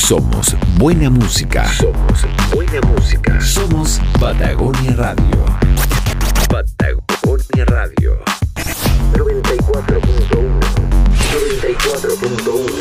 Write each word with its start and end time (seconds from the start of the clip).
Somos 0.00 0.56
buena 0.76 1.08
música. 1.10 1.72
Somos 1.74 2.26
buena 2.52 2.80
música. 2.88 3.40
Somos 3.40 4.00
Patagonia 4.18 4.96
Radio. 4.96 5.44
Patagonia 6.48 7.64
Radio. 7.66 8.18
94.1. 9.12 10.60
94.1. 11.52 12.72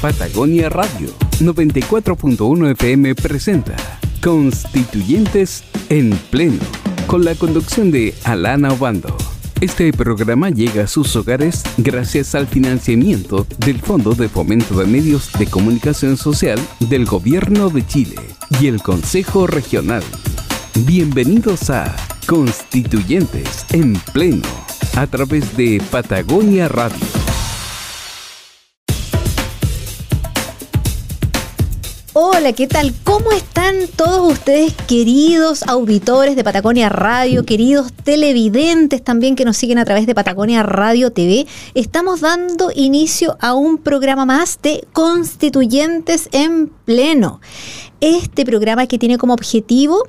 Patagonia 0.00 0.70
Radio 0.70 1.10
94.1 1.40 2.70
FM 2.70 3.14
presenta 3.16 3.76
Constituyentes 4.22 5.64
en 5.90 6.16
Pleno, 6.30 6.62
con 7.06 7.24
la 7.24 7.34
conducción 7.34 7.90
de 7.90 8.14
Alana 8.24 8.72
Obando. 8.72 9.33
Este 9.64 9.94
programa 9.94 10.50
llega 10.50 10.84
a 10.84 10.86
sus 10.86 11.16
hogares 11.16 11.62
gracias 11.78 12.34
al 12.34 12.46
financiamiento 12.46 13.46
del 13.64 13.80
Fondo 13.80 14.14
de 14.14 14.28
Fomento 14.28 14.78
de 14.78 14.84
Medios 14.84 15.32
de 15.38 15.46
Comunicación 15.46 16.18
Social 16.18 16.58
del 16.80 17.06
Gobierno 17.06 17.70
de 17.70 17.86
Chile 17.86 18.16
y 18.60 18.66
el 18.66 18.82
Consejo 18.82 19.46
Regional. 19.46 20.02
Bienvenidos 20.84 21.70
a 21.70 21.96
Constituyentes 22.26 23.64
en 23.72 23.94
Pleno, 24.12 24.46
a 24.96 25.06
través 25.06 25.56
de 25.56 25.80
Patagonia 25.90 26.68
Radio. 26.68 27.23
Hola, 32.16 32.52
¿qué 32.52 32.68
tal? 32.68 32.94
¿Cómo 33.02 33.32
están 33.32 33.74
todos 33.96 34.34
ustedes, 34.34 34.72
queridos 34.86 35.64
auditores 35.64 36.36
de 36.36 36.44
Patagonia 36.44 36.88
Radio, 36.88 37.44
queridos 37.44 37.92
televidentes 37.92 39.02
también 39.02 39.34
que 39.34 39.44
nos 39.44 39.56
siguen 39.56 39.78
a 39.78 39.84
través 39.84 40.06
de 40.06 40.14
Patagonia 40.14 40.62
Radio 40.62 41.10
TV? 41.10 41.48
Estamos 41.74 42.20
dando 42.20 42.70
inicio 42.72 43.36
a 43.40 43.54
un 43.54 43.78
programa 43.78 44.26
más 44.26 44.60
de 44.62 44.86
Constituyentes 44.92 46.28
en 46.30 46.68
Pleno. 46.68 47.40
Este 48.04 48.44
programa 48.44 48.86
que 48.86 48.98
tiene 48.98 49.16
como 49.16 49.32
objetivo 49.32 50.06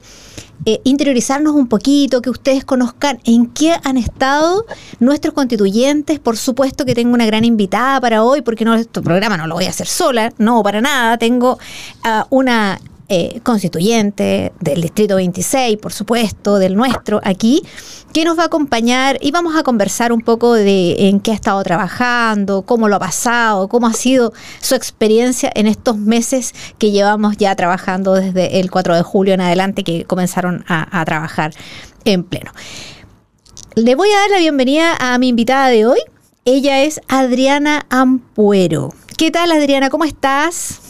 eh, 0.65 0.81
interiorizarnos 0.83 1.53
un 1.53 1.67
poquito, 1.69 2.21
que 2.21 2.29
ustedes 2.29 2.65
conozcan 2.65 3.21
en 3.23 3.47
qué 3.47 3.73
han 3.85 3.95
estado 3.95 4.65
nuestros 4.99 5.33
constituyentes. 5.33 6.19
Por 6.19 6.35
supuesto 6.35 6.83
que 6.83 6.93
tengo 6.93 7.13
una 7.13 7.25
gran 7.25 7.45
invitada 7.45 8.01
para 8.01 8.21
hoy, 8.21 8.41
porque 8.41 8.65
no, 8.65 8.75
este 8.75 9.01
programa 9.01 9.37
no 9.37 9.47
lo 9.47 9.55
voy 9.55 9.63
a 9.63 9.69
hacer 9.69 9.87
sola, 9.87 10.33
no, 10.37 10.61
para 10.61 10.81
nada. 10.81 11.17
Tengo 11.17 11.57
a 12.03 12.27
una 12.31 12.81
eh, 13.07 13.39
constituyente 13.43 14.51
del 14.59 14.81
Distrito 14.81 15.15
26, 15.17 15.77
por 15.77 15.93
supuesto, 15.93 16.57
del 16.57 16.75
nuestro 16.75 17.21
aquí, 17.23 17.61
que 18.13 18.25
nos 18.25 18.37
va 18.37 18.43
a 18.43 18.45
acompañar 18.47 19.17
y 19.21 19.31
vamos 19.31 19.55
a 19.55 19.63
conversar 19.63 20.11
un 20.11 20.21
poco 20.21 20.53
de 20.53 21.09
en 21.09 21.19
qué 21.19 21.31
ha 21.31 21.35
estado 21.35 21.61
trabajando, 21.63 22.63
cómo 22.63 22.87
lo 22.87 22.95
ha 22.95 22.99
pasado, 22.99 23.67
cómo 23.67 23.87
ha 23.87 23.93
sido 23.93 24.33
su 24.59 24.73
experiencia 24.73 25.51
en 25.53 25.67
estos 25.67 25.97
meses 25.97 26.53
que 26.77 26.91
llevamos 26.91 27.37
ya 27.37 27.55
trabajando 27.55 28.13
desde 28.13 28.59
el 28.59 28.71
4 28.71 28.95
de 28.95 29.03
julio 29.03 29.33
en 29.33 29.41
adelante, 29.41 29.83
que 29.83 30.05
comenzaron 30.05 30.63
a, 30.67 30.99
a 30.99 31.05
trabajar 31.05 31.53
en 32.05 32.23
pleno. 32.23 32.51
Le 33.75 33.95
voy 33.95 34.09
a 34.09 34.19
dar 34.21 34.29
la 34.31 34.39
bienvenida 34.39 34.95
a 34.99 35.17
mi 35.17 35.27
invitada 35.27 35.67
de 35.67 35.85
hoy. 35.85 35.99
Ella 36.45 36.83
es 36.83 37.01
Adriana 37.07 37.85
Ampuero. 37.89 38.93
¿Qué 39.17 39.31
tal, 39.31 39.51
Adriana? 39.51 39.89
¿Cómo 39.89 40.05
estás? 40.05 40.81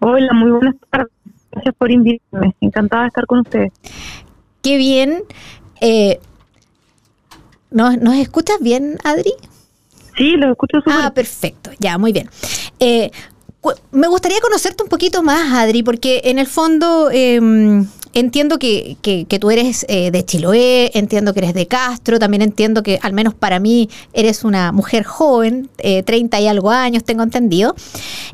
Hola, 0.00 0.32
muy 0.32 0.50
buenas 0.52 0.76
tardes. 0.90 1.17
Gracias 1.52 1.74
por 1.76 1.90
invitarme. 1.90 2.54
Encantada 2.60 3.02
de 3.02 3.08
estar 3.08 3.26
con 3.26 3.40
ustedes. 3.40 3.72
Qué 4.62 4.76
bien. 4.76 5.22
Eh, 5.80 6.20
¿nos, 7.70 7.98
¿Nos 7.98 8.14
escuchas 8.16 8.58
bien, 8.60 8.98
Adri? 9.04 9.32
Sí, 10.16 10.32
lo 10.36 10.50
escucho 10.50 10.78
súper. 10.78 10.94
Ah, 10.96 11.12
perfecto. 11.14 11.70
Ya, 11.78 11.96
muy 11.98 12.12
bien. 12.12 12.28
Eh, 12.80 13.10
me 13.90 14.08
gustaría 14.08 14.40
conocerte 14.40 14.82
un 14.82 14.88
poquito 14.88 15.22
más, 15.22 15.52
Adri, 15.52 15.82
porque 15.82 16.22
en 16.24 16.38
el 16.38 16.46
fondo 16.46 17.10
eh, 17.12 17.40
entiendo 18.14 18.58
que, 18.58 18.96
que, 19.02 19.26
que, 19.26 19.38
tú 19.38 19.50
eres 19.50 19.84
eh, 19.88 20.10
de 20.10 20.24
Chiloé, 20.24 20.90
entiendo 20.94 21.34
que 21.34 21.40
eres 21.40 21.54
de 21.54 21.66
Castro, 21.66 22.18
también 22.18 22.42
entiendo 22.42 22.82
que 22.82 22.98
al 23.02 23.12
menos 23.12 23.34
para 23.34 23.58
mí 23.60 23.88
eres 24.12 24.44
una 24.44 24.72
mujer 24.72 25.04
joven, 25.04 25.68
eh, 25.78 26.02
30 26.02 26.40
y 26.40 26.48
algo 26.48 26.70
años, 26.70 27.04
tengo 27.04 27.22
entendido. 27.22 27.74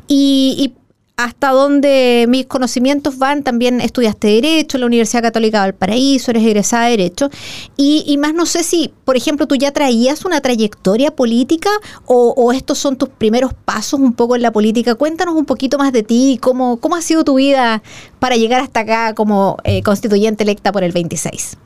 Y, 0.07 0.55
y 0.57 0.84
hasta 1.17 1.51
donde 1.51 2.25
mis 2.27 2.45
conocimientos 2.45 3.17
van, 3.17 3.43
también 3.43 3.79
estudiaste 3.79 4.27
Derecho 4.27 4.77
en 4.77 4.81
la 4.81 4.87
Universidad 4.87 5.21
Católica 5.21 5.59
de 5.59 5.71
Valparaíso, 5.71 6.31
eres 6.31 6.43
egresada 6.43 6.85
de 6.85 6.91
Derecho, 6.91 7.29
y, 7.77 8.17
más 8.19 8.33
no 8.33 8.45
sé 8.45 8.63
si, 8.63 8.91
por 9.05 9.15
ejemplo, 9.15 9.47
tú 9.47 9.55
ya 9.55 9.71
traías 9.71 10.25
una 10.25 10.41
trayectoria 10.41 11.11
política 11.11 11.69
o, 12.05 12.33
o, 12.35 12.51
estos 12.51 12.77
son 12.77 12.97
tus 12.97 13.09
primeros 13.09 13.53
pasos 13.53 13.99
un 13.99 14.13
poco 14.13 14.35
en 14.35 14.41
la 14.41 14.51
política. 14.51 14.95
Cuéntanos 14.95 15.35
un 15.35 15.45
poquito 15.45 15.77
más 15.77 15.91
de 15.93 16.03
ti, 16.03 16.37
cómo, 16.41 16.77
cómo 16.79 16.95
ha 16.95 17.01
sido 17.01 17.23
tu 17.23 17.35
vida 17.35 17.81
para 18.19 18.35
llegar 18.35 18.61
hasta 18.61 18.81
acá 18.81 19.13
como 19.13 19.57
eh, 19.63 19.83
constituyente 19.83 20.43
electa 20.43 20.71
por 20.71 20.83
el 20.83 20.91
26. 20.91 21.57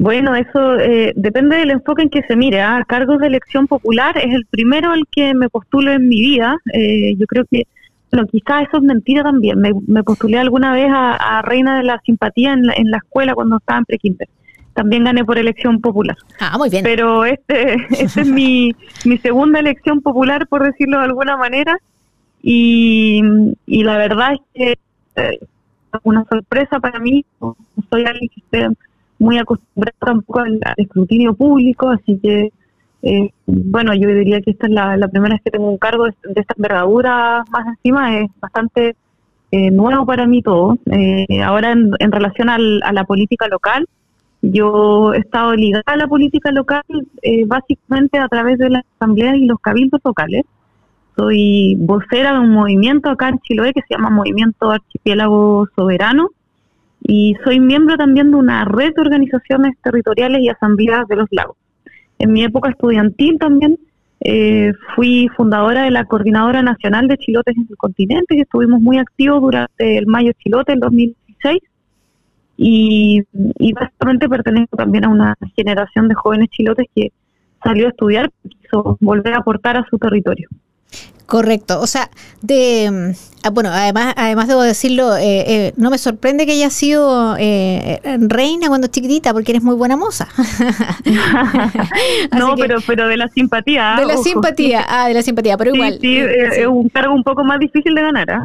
Bueno, 0.00 0.34
eso 0.34 0.78
eh, 0.78 1.12
depende 1.14 1.56
del 1.56 1.72
enfoque 1.72 2.00
en 2.00 2.08
que 2.08 2.22
se 2.22 2.34
mire. 2.34 2.60
¿eh? 2.60 2.82
Cargos 2.88 3.18
de 3.18 3.26
elección 3.26 3.66
popular 3.66 4.16
es 4.16 4.32
el 4.32 4.46
primero 4.46 4.92
al 4.92 5.02
que 5.12 5.34
me 5.34 5.50
postulo 5.50 5.92
en 5.92 6.08
mi 6.08 6.22
vida. 6.22 6.56
Eh, 6.72 7.14
yo 7.18 7.26
creo 7.26 7.44
que 7.50 7.66
bueno, 8.10 8.26
quizás 8.26 8.68
eso 8.68 8.78
es 8.78 8.82
mentira 8.82 9.22
también. 9.22 9.60
Me, 9.60 9.72
me 9.86 10.02
postulé 10.02 10.38
alguna 10.38 10.72
vez 10.72 10.90
a, 10.90 11.38
a, 11.38 11.42
Reina 11.42 11.78
de 11.78 11.84
la 11.84 12.00
Simpatía 12.04 12.52
en 12.52 12.66
la, 12.66 12.74
en 12.74 12.90
la 12.90 12.98
escuela 12.98 13.34
cuando 13.34 13.58
estaba 13.58 13.78
en 13.78 13.84
prekinder. 13.84 14.28
También 14.74 15.04
gané 15.04 15.24
por 15.24 15.38
elección 15.38 15.80
popular. 15.80 16.16
Ah, 16.40 16.56
muy 16.58 16.70
bien. 16.70 16.82
Pero 16.82 17.24
este, 17.24 17.74
este 17.90 18.22
es 18.22 18.28
mi, 18.28 18.74
mi 19.04 19.18
segunda 19.18 19.60
elección 19.60 20.00
popular, 20.00 20.46
por 20.48 20.64
decirlo 20.64 20.98
de 20.98 21.04
alguna 21.04 21.36
manera. 21.36 21.78
Y, 22.42 23.22
y 23.66 23.84
la 23.84 23.98
verdad 23.98 24.32
es 24.32 24.40
que 24.54 24.78
eh, 25.16 25.38
una 26.02 26.24
sorpresa 26.24 26.80
para 26.80 26.98
mí. 26.98 27.24
No 27.40 27.56
soy 27.90 28.04
alguien 28.04 28.28
que 28.28 28.40
esté 28.40 28.68
muy 29.18 29.38
acostumbrado 29.38 29.96
tampoco 29.98 30.40
al, 30.40 30.58
al 30.64 30.74
escrutinio 30.76 31.34
público, 31.34 31.90
así 31.90 32.18
que 32.22 32.52
eh, 33.02 33.30
bueno, 33.46 33.94
yo 33.94 34.08
diría 34.08 34.40
que 34.40 34.50
esta 34.50 34.66
es 34.66 34.72
la, 34.72 35.08
primera 35.08 35.34
vez 35.34 35.42
que 35.42 35.50
tengo 35.50 35.70
un 35.70 35.78
cargo 35.78 36.04
de, 36.04 36.14
esta 36.34 36.54
envergadura 36.56 37.44
más 37.50 37.66
encima, 37.66 38.18
es 38.20 38.30
bastante 38.40 38.96
eh, 39.50 39.70
nuevo 39.70 40.06
para 40.06 40.26
mí 40.26 40.42
todo. 40.42 40.78
Eh, 40.90 41.42
ahora 41.42 41.72
en, 41.72 42.12
relación 42.12 42.48
a 42.50 42.58
la 42.58 43.04
política 43.04 43.48
local, 43.48 43.86
yo 44.42 45.12
he 45.12 45.18
estado 45.18 45.54
ligada 45.54 45.82
a 45.86 45.96
la 45.96 46.06
política 46.06 46.50
local 46.50 46.82
eh, 47.22 47.44
básicamente 47.46 48.18
a 48.18 48.28
través 48.28 48.58
de 48.58 48.70
las 48.70 48.84
asambleas 48.96 49.36
y 49.36 49.46
los 49.46 49.60
cabildos 49.60 50.00
locales. 50.04 50.44
Soy 51.16 51.76
vocera 51.78 52.32
de 52.32 52.38
un 52.40 52.52
movimiento 52.52 53.10
acá 53.10 53.28
en 53.28 53.38
Chiloé 53.40 53.72
que 53.74 53.82
se 53.82 53.94
llama 53.94 54.08
Movimiento 54.08 54.70
Archipiélago 54.70 55.66
Soberano 55.76 56.30
y 57.02 57.36
soy 57.44 57.60
miembro 57.60 57.96
también 57.96 58.30
de 58.30 58.36
una 58.36 58.64
red 58.64 58.94
de 58.94 59.02
organizaciones 59.02 59.74
territoriales 59.82 60.40
y 60.40 60.48
asambleas 60.48 61.06
de 61.08 61.16
los 61.16 61.26
lagos. 61.30 61.56
En 62.20 62.32
mi 62.32 62.44
época 62.44 62.68
estudiantil 62.68 63.38
también 63.38 63.78
eh, 64.20 64.74
fui 64.94 65.28
fundadora 65.34 65.84
de 65.84 65.90
la 65.90 66.04
Coordinadora 66.04 66.62
Nacional 66.62 67.08
de 67.08 67.16
Chilotes 67.16 67.56
en 67.56 67.66
el 67.68 67.76
continente 67.78 68.36
y 68.36 68.42
estuvimos 68.42 68.78
muy 68.82 68.98
activos 68.98 69.40
durante 69.40 69.96
el 69.96 70.06
Mayo 70.06 70.32
Chilote 70.38 70.72
del 70.72 70.80
2016 70.80 71.62
y, 72.58 73.22
y 73.58 73.72
básicamente 73.72 74.28
pertenezco 74.28 74.76
también 74.76 75.06
a 75.06 75.08
una 75.08 75.34
generación 75.56 76.08
de 76.08 76.14
jóvenes 76.14 76.50
chilotes 76.50 76.86
que 76.94 77.10
salió 77.64 77.86
a 77.86 77.88
estudiar 77.88 78.30
y 78.44 78.50
quiso 78.50 78.98
volver 79.00 79.32
a 79.32 79.38
aportar 79.38 79.78
a 79.78 79.86
su 79.88 79.96
territorio. 79.96 80.50
Correcto, 81.30 81.80
o 81.80 81.86
sea, 81.86 82.10
de 82.42 83.14
bueno, 83.52 83.70
además, 83.72 84.12
además 84.16 84.48
debo 84.48 84.62
decirlo, 84.62 85.16
eh, 85.16 85.44
eh, 85.46 85.72
no 85.76 85.90
me 85.90 85.96
sorprende 85.96 86.44
que 86.44 86.52
haya 86.52 86.68
sido 86.68 87.36
eh, 87.38 88.00
reina 88.20 88.68
cuando 88.68 88.88
chiquitita, 88.88 89.32
porque 89.32 89.52
eres 89.52 89.62
muy 89.62 89.76
buena 89.76 89.96
moza. 89.96 90.28
no, 92.36 92.54
que, 92.54 92.62
pero 92.62 92.80
pero 92.86 93.08
de 93.08 93.16
la 93.16 93.28
simpatía. 93.28 93.96
De 93.98 94.04
la 94.04 94.14
ojo. 94.14 94.24
simpatía, 94.24 94.84
ah, 94.86 95.08
de 95.08 95.14
la 95.14 95.22
simpatía, 95.22 95.56
pero 95.56 95.70
sí, 95.70 95.76
igual. 95.76 95.98
Sí, 96.00 96.18
es 96.18 96.66
un 96.66 96.90
cargo 96.90 97.14
un 97.14 97.24
poco 97.24 97.42
más 97.42 97.58
difícil 97.58 97.94
de 97.94 98.02
ganar. 98.02 98.44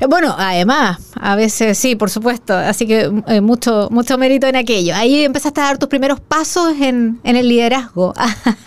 ¿Eh? 0.00 0.06
Bueno, 0.06 0.34
además, 0.36 0.98
a 1.20 1.36
veces 1.36 1.78
sí, 1.78 1.96
por 1.96 2.10
supuesto. 2.10 2.54
Así 2.54 2.86
que 2.86 3.10
eh, 3.26 3.40
mucho, 3.40 3.88
mucho 3.90 4.18
mérito 4.18 4.46
en 4.46 4.56
aquello. 4.56 4.94
Ahí 4.94 5.24
empezaste 5.24 5.60
a 5.60 5.64
dar 5.64 5.78
tus 5.78 5.88
primeros 5.88 6.20
pasos 6.20 6.74
en, 6.80 7.20
en 7.24 7.36
el 7.36 7.48
liderazgo. 7.48 8.14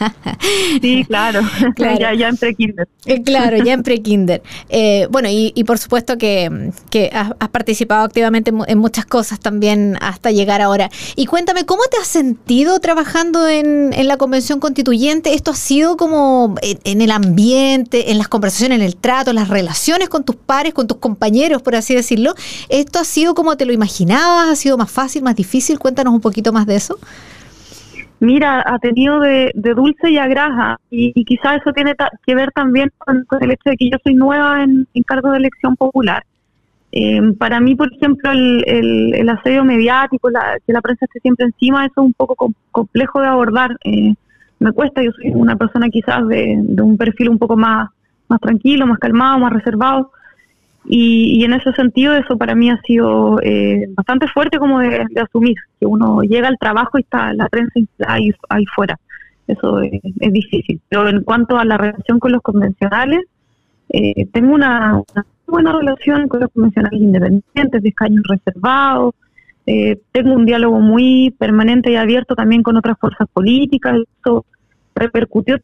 sí, 0.82 1.06
claro. 1.06 1.42
claro. 1.76 1.98
ya, 2.00 2.14
ya 2.14 2.30
en 2.30 2.38
pre-kinder. 2.38 2.88
Eh, 3.06 3.24
claro, 3.24 3.58
ya 3.58 3.74
en 3.74 3.84
pre-kinder. 3.84 4.42
Eh, 4.70 5.08
bueno, 5.10 5.30
y, 5.30 5.52
y, 5.56 5.64
por 5.64 5.78
supuesto 5.78 6.18
que, 6.18 6.72
que 6.90 7.10
has, 7.14 7.32
has, 7.40 7.50
participado 7.50 8.04
activamente 8.04 8.52
en 8.68 8.78
muchas 8.78 9.06
cosas 9.06 9.40
también 9.40 9.98
hasta 10.02 10.32
llegar 10.32 10.62
ahora. 10.62 10.90
Y 11.16 11.26
cuéntame, 11.26 11.66
¿cómo 11.66 11.84
te 11.90 11.98
has 11.98 12.08
sentido 12.08 12.80
trabajando 12.80 13.48
en, 13.48 13.94
en 13.94 14.08
la 14.08 14.18
convención 14.18 14.60
constituyente? 14.60 15.34
¿Esto 15.34 15.52
ha 15.52 15.56
sido 15.56 15.98
como 15.98 16.56
en, 16.62 16.80
en 16.84 17.02
el 17.02 17.12
ambiente, 17.12 18.12
en 18.12 18.18
las 18.18 18.28
conversaciones, 18.28 18.80
en 18.80 18.86
el 18.86 18.96
trato, 18.96 19.32
en 19.32 19.36
las 19.36 19.50
relaciones 19.50 20.10
con 20.10 20.24
tus 20.24 20.36
pares, 20.36 20.74
con 20.74 20.88
tus 20.88 20.98
compañeros, 21.02 21.62
por 21.62 21.76
así 21.76 21.94
decirlo. 21.94 22.34
¿Esto 22.70 23.00
ha 23.00 23.04
sido 23.04 23.34
como 23.36 23.58
te 23.58 23.66
lo 23.66 23.74
imaginabas? 23.74 24.48
¿Ha 24.50 24.56
sido 24.56 24.78
más 24.78 24.90
fácil, 24.90 25.24
más 25.24 25.36
difícil? 25.36 25.80
Cuéntanos 25.80 26.14
un 26.14 26.22
poquito 26.22 26.54
más 26.54 26.66
de 26.66 26.78
eso. 26.78 26.98
Mira, 28.22 28.64
ha 28.64 28.78
tenido 28.78 29.20
de, 29.20 29.52
dulce 29.56 30.12
y 30.12 30.20
a 30.20 30.28
graja 30.28 30.80
y, 30.92 31.12
quizás 31.26 31.60
eso 31.60 31.74
tiene 31.74 31.96
que 32.24 32.36
ver 32.36 32.52
también 32.52 32.92
con, 33.00 33.26
el 33.42 33.50
hecho 33.50 33.72
de 33.72 33.78
que 33.78 33.90
yo 33.90 33.98
soy 34.04 34.14
nueva 34.14 34.64
en, 34.64 34.88
cargo 35.08 35.32
de 35.32 35.40
elección 35.40 35.76
popular. 35.76 36.24
Eh, 36.92 37.20
para 37.40 37.60
mí, 37.60 37.74
por 37.74 37.92
ejemplo, 37.92 38.30
el, 38.32 39.28
asedio 39.28 39.64
mediático, 39.64 40.30
que 40.68 40.74
la 40.74 40.82
prensa 40.82 41.06
esté 41.06 41.20
siempre 41.20 41.48
encima, 41.48 41.84
eso 41.88 42.02
es 42.02 42.06
un 42.06 42.14
poco 42.14 42.54
complejo 42.70 43.22
de 43.22 43.28
abordar. 43.28 43.76
Eh, 43.84 44.14
me 44.60 44.72
cuesta, 44.72 45.02
yo 45.02 45.10
soy 45.14 45.32
una 45.34 45.56
persona 45.56 45.90
quizás 45.90 46.28
de, 46.28 46.60
de, 46.62 46.82
un 46.84 46.98
perfil 46.98 47.30
un 47.30 47.40
poco 47.40 47.58
más, 47.58 47.90
más 48.28 48.40
tranquilo, 48.40 48.86
más 48.86 49.00
calmado, 49.00 49.40
más 49.40 49.52
reservado. 49.52 50.12
Y, 50.86 51.44
en 51.44 51.54
ese 51.54 51.72
sentido 51.74 52.14
eso 52.16 52.38
para 52.38 52.56
mí 52.56 52.70
ha 52.70 52.82
sido 52.82 53.40
eh, 53.42 53.88
bastante 53.96 54.28
fuerte 54.28 54.58
como 54.58 54.80
de, 54.80 55.06
asumir, 55.22 55.56
que 55.80 55.86
uno 55.86 56.22
llega 56.22 56.48
al 56.48 56.58
trabajo 56.58 56.98
y 56.98 57.02
está 57.02 57.34
la 57.34 57.48
prensa 57.50 57.74
ahí, 58.08 58.32
ahí 58.50 58.66
fuera. 58.66 59.00
Eso 59.48 59.82
es, 59.82 60.02
difícil. 60.32 60.82
Pero 60.90 61.10
en 61.10 61.24
cuanto 61.24 61.58
a 61.58 61.66
la 61.66 61.78
relación 61.78 62.20
con 62.20 62.32
los 62.32 62.42
convencionales, 62.42 63.22
eh, 63.90 64.26
tengo 64.32 64.54
una, 64.54 65.02
buena 65.52 65.74
relación 65.74 66.28
con 66.28 66.40
los 66.40 66.52
convencionales 66.52 67.00
independientes, 67.00 67.84
de 67.84 67.90
escaños 67.90 68.24
reservados, 68.28 69.14
eh, 69.68 70.00
tengo 70.12 70.34
un 70.34 70.46
diálogo 70.46 70.80
muy 70.80 71.36
permanente 71.38 71.92
y 71.92 71.96
abierto 71.96 72.36
también 72.36 72.64
con 72.64 72.78
otras 72.78 72.98
fuerzas 72.98 73.28
políticas, 73.32 73.98
eso 74.20 74.46
repercutió 74.96 75.58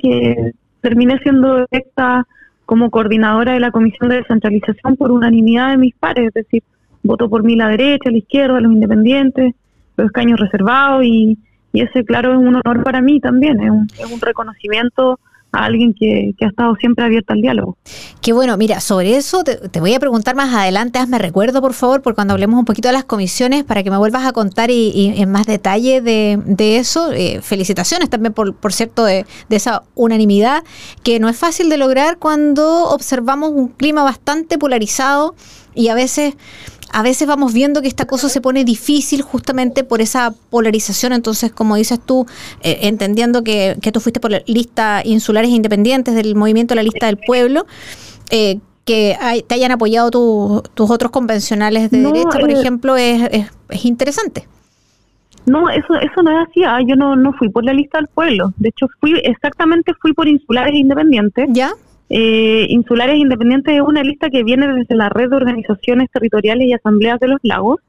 que 0.00 0.52
terminé 0.80 1.18
siendo 1.20 1.66
electa 1.70 2.26
como 2.66 2.90
coordinadora 2.90 3.52
de 3.52 3.60
la 3.60 3.70
Comisión 3.70 4.08
de 4.08 4.16
Descentralización 4.16 4.96
por 4.96 5.10
unanimidad 5.10 5.70
de 5.70 5.76
mis 5.76 5.94
pares, 5.94 6.28
es 6.28 6.34
decir, 6.34 6.62
voto 7.02 7.28
por 7.28 7.42
mí 7.42 7.56
la 7.56 7.68
derecha, 7.68 8.10
la 8.10 8.18
izquierda, 8.18 8.60
los 8.60 8.72
independientes, 8.72 9.54
los 9.96 10.06
escaños 10.06 10.40
reservados 10.40 11.04
y, 11.04 11.38
ese, 11.72 12.04
claro, 12.04 12.32
es 12.32 12.38
un 12.38 12.54
honor 12.54 12.84
para 12.84 13.00
mí 13.00 13.20
también, 13.20 13.60
es 13.60 13.70
un, 13.70 13.88
es 13.98 14.10
un 14.10 14.20
reconocimiento 14.20 15.18
alguien 15.54 15.94
que, 15.94 16.34
ha 16.40 16.48
estado 16.48 16.74
siempre 16.76 17.04
abierto 17.04 17.32
al 17.32 17.40
diálogo. 17.40 17.76
Qué 18.20 18.32
bueno, 18.32 18.56
mira, 18.56 18.80
sobre 18.80 19.16
eso 19.16 19.44
te, 19.44 19.80
voy 19.80 19.94
a 19.94 20.00
preguntar 20.00 20.34
más 20.34 20.54
adelante, 20.54 20.98
hazme 20.98 21.18
recuerdo 21.18 21.60
por 21.60 21.74
favor, 21.74 22.02
por 22.02 22.14
cuando 22.14 22.34
hablemos 22.34 22.58
un 22.58 22.64
poquito 22.64 22.88
de 22.88 22.94
las 22.94 23.04
comisiones, 23.04 23.64
para 23.64 23.82
que 23.82 23.90
me 23.90 23.96
vuelvas 23.96 24.26
a 24.26 24.32
contar 24.32 24.70
y, 24.70 25.14
en 25.16 25.30
más 25.30 25.46
detalle 25.46 26.00
de, 26.00 26.76
eso. 26.76 27.12
Eh, 27.12 27.40
felicitaciones 27.42 28.10
también, 28.10 28.32
por, 28.32 28.54
por 28.54 28.72
cierto, 28.72 29.04
de, 29.04 29.26
de 29.48 29.56
esa 29.56 29.82
unanimidad, 29.94 30.64
que 31.02 31.20
no 31.20 31.28
es 31.28 31.36
fácil 31.36 31.68
de 31.68 31.76
lograr 31.76 32.18
cuando 32.18 32.88
observamos 32.88 33.50
un 33.52 33.68
clima 33.68 34.02
bastante 34.02 34.58
polarizado 34.58 35.34
y 35.74 35.88
a 35.88 35.94
veces 35.94 36.34
a 36.94 37.02
veces 37.02 37.26
vamos 37.26 37.52
viendo 37.52 37.82
que 37.82 37.88
esta 37.88 38.06
cosa 38.06 38.28
se 38.28 38.40
pone 38.40 38.64
difícil 38.64 39.20
justamente 39.22 39.82
por 39.82 40.00
esa 40.00 40.32
polarización. 40.50 41.12
Entonces, 41.12 41.50
como 41.50 41.74
dices 41.74 41.98
tú, 41.98 42.24
eh, 42.62 42.78
entendiendo 42.82 43.42
que, 43.42 43.76
tú 43.92 43.98
fuiste 43.98 44.20
por 44.20 44.30
la 44.30 44.42
lista 44.46 45.02
insulares 45.04 45.50
e 45.50 45.54
independientes 45.54 46.14
del 46.14 46.36
movimiento 46.36 46.76
La 46.76 46.84
Lista 46.84 47.06
del 47.06 47.18
Pueblo, 47.18 47.66
eh, 48.30 48.60
que 48.84 49.16
te 49.48 49.54
hayan 49.56 49.72
apoyado 49.72 50.62
tus 50.62 50.90
otros 50.90 51.10
convencionales 51.10 51.90
de 51.90 51.98
derecha, 51.98 52.38
por 52.38 52.50
eh, 52.50 52.60
ejemplo, 52.60 52.96
es, 52.96 53.28
es, 53.70 53.84
interesante. 53.84 54.46
No, 55.46 55.68
eso 55.70 55.94
eso 55.96 56.22
no 56.22 56.30
es 56.30 56.48
así. 56.48 56.62
Ah, 56.62 56.78
yo 56.86 56.94
no, 56.94 57.16
no 57.16 57.32
fui 57.32 57.48
por 57.48 57.64
la 57.64 57.72
lista 57.72 57.98
del 57.98 58.06
pueblo. 58.06 58.52
De 58.56 58.68
hecho, 58.68 58.86
fui 59.00 59.18
exactamente 59.24 59.92
fui 60.00 60.12
por 60.12 60.28
insulares 60.28 60.74
e 60.74 60.78
independientes. 60.78 61.48
¿Ya? 61.50 61.72
Eh, 62.16 62.66
Insulares 62.68 63.16
Independientes 63.16 63.74
es 63.74 63.80
una 63.80 64.04
lista 64.04 64.30
que 64.30 64.44
viene 64.44 64.72
desde 64.72 64.94
la 64.94 65.08
red 65.08 65.30
de 65.30 65.34
organizaciones 65.34 66.08
territoriales 66.12 66.68
y 66.68 66.72
asambleas 66.72 67.18
de 67.18 67.26
los 67.26 67.40
lagos. 67.42 67.80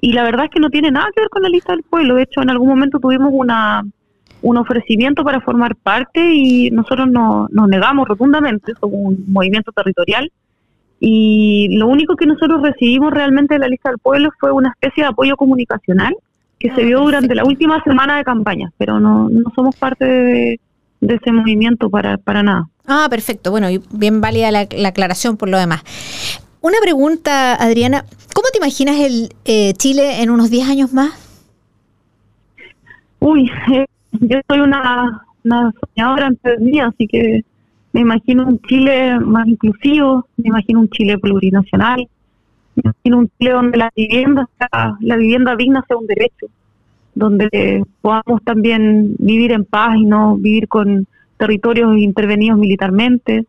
Y 0.00 0.14
la 0.14 0.24
verdad 0.24 0.46
es 0.46 0.50
que 0.50 0.58
no 0.58 0.68
tiene 0.68 0.90
nada 0.90 1.06
que 1.14 1.20
ver 1.20 1.30
con 1.30 1.44
la 1.44 1.48
lista 1.48 1.72
del 1.72 1.84
pueblo. 1.84 2.16
De 2.16 2.24
hecho, 2.24 2.42
en 2.42 2.50
algún 2.50 2.66
momento 2.66 2.98
tuvimos 2.98 3.30
una, 3.32 3.84
un 4.42 4.56
ofrecimiento 4.56 5.22
para 5.22 5.40
formar 5.42 5.76
parte 5.76 6.34
y 6.34 6.72
nosotros 6.72 7.08
nos 7.08 7.68
negamos 7.68 8.08
rotundamente. 8.08 8.72
Somos 8.80 8.98
un 9.00 9.24
movimiento 9.28 9.70
territorial. 9.70 10.32
Y 10.98 11.76
lo 11.76 11.86
único 11.86 12.16
que 12.16 12.26
nosotros 12.26 12.62
recibimos 12.62 13.12
realmente 13.12 13.54
de 13.54 13.60
la 13.60 13.68
lista 13.68 13.90
del 13.90 14.00
pueblo 14.00 14.30
fue 14.40 14.50
una 14.50 14.70
especie 14.70 15.04
de 15.04 15.10
apoyo 15.10 15.36
comunicacional 15.36 16.16
que 16.58 16.70
se 16.74 16.82
ah, 16.82 16.84
dio 16.84 17.00
durante 17.00 17.36
la 17.36 17.44
última 17.44 17.80
semana 17.84 18.16
de 18.16 18.24
campaña, 18.24 18.72
pero 18.76 18.98
no, 18.98 19.28
no 19.28 19.52
somos 19.54 19.76
parte 19.76 20.04
de, 20.04 20.60
de 21.00 21.14
ese 21.14 21.30
movimiento 21.30 21.90
para, 21.90 22.18
para 22.18 22.42
nada. 22.42 22.68
Ah, 22.86 23.06
perfecto. 23.08 23.50
Bueno, 23.50 23.70
y 23.70 23.80
bien 23.92 24.20
válida 24.20 24.50
la, 24.50 24.88
aclaración 24.88 25.36
por 25.36 25.48
lo 25.48 25.58
demás. 25.58 25.82
Una 26.60 26.78
pregunta, 26.80 27.54
Adriana. 27.54 28.04
¿Cómo 28.34 28.48
te 28.52 28.58
imaginas 28.58 28.98
el 28.98 29.34
eh, 29.44 29.72
Chile 29.74 30.22
en 30.22 30.30
unos 30.30 30.50
10 30.50 30.68
años 30.68 30.92
más? 30.92 31.10
Uy, 33.20 33.50
eh, 33.72 33.86
yo 34.12 34.40
soy 34.48 34.60
una, 34.60 35.24
una 35.44 35.72
soñadora 35.80 36.26
antes 36.26 36.58
de 36.58 36.64
mí, 36.64 36.80
así 36.80 37.06
que 37.06 37.44
me 37.92 38.00
imagino 38.00 38.46
un 38.46 38.60
Chile 38.62 39.18
más 39.20 39.46
inclusivo, 39.46 40.26
me 40.36 40.48
imagino 40.48 40.80
un 40.80 40.88
Chile 40.88 41.18
plurinacional, 41.18 42.08
me 42.74 42.82
imagino 42.84 43.18
un 43.18 43.30
Chile 43.38 43.52
donde 43.52 43.78
la 43.78 43.90
vivienda, 43.94 44.48
la 45.00 45.16
vivienda 45.16 45.56
digna 45.56 45.84
sea 45.86 45.96
un 45.96 46.06
derecho, 46.06 46.46
donde 47.14 47.84
podamos 48.00 48.42
también 48.44 49.14
vivir 49.18 49.52
en 49.52 49.64
paz 49.64 49.96
y 49.96 50.04
no 50.04 50.36
vivir 50.36 50.68
con 50.68 51.06
territorios 51.42 51.98
intervenidos 51.98 52.56
militarmente. 52.56 53.46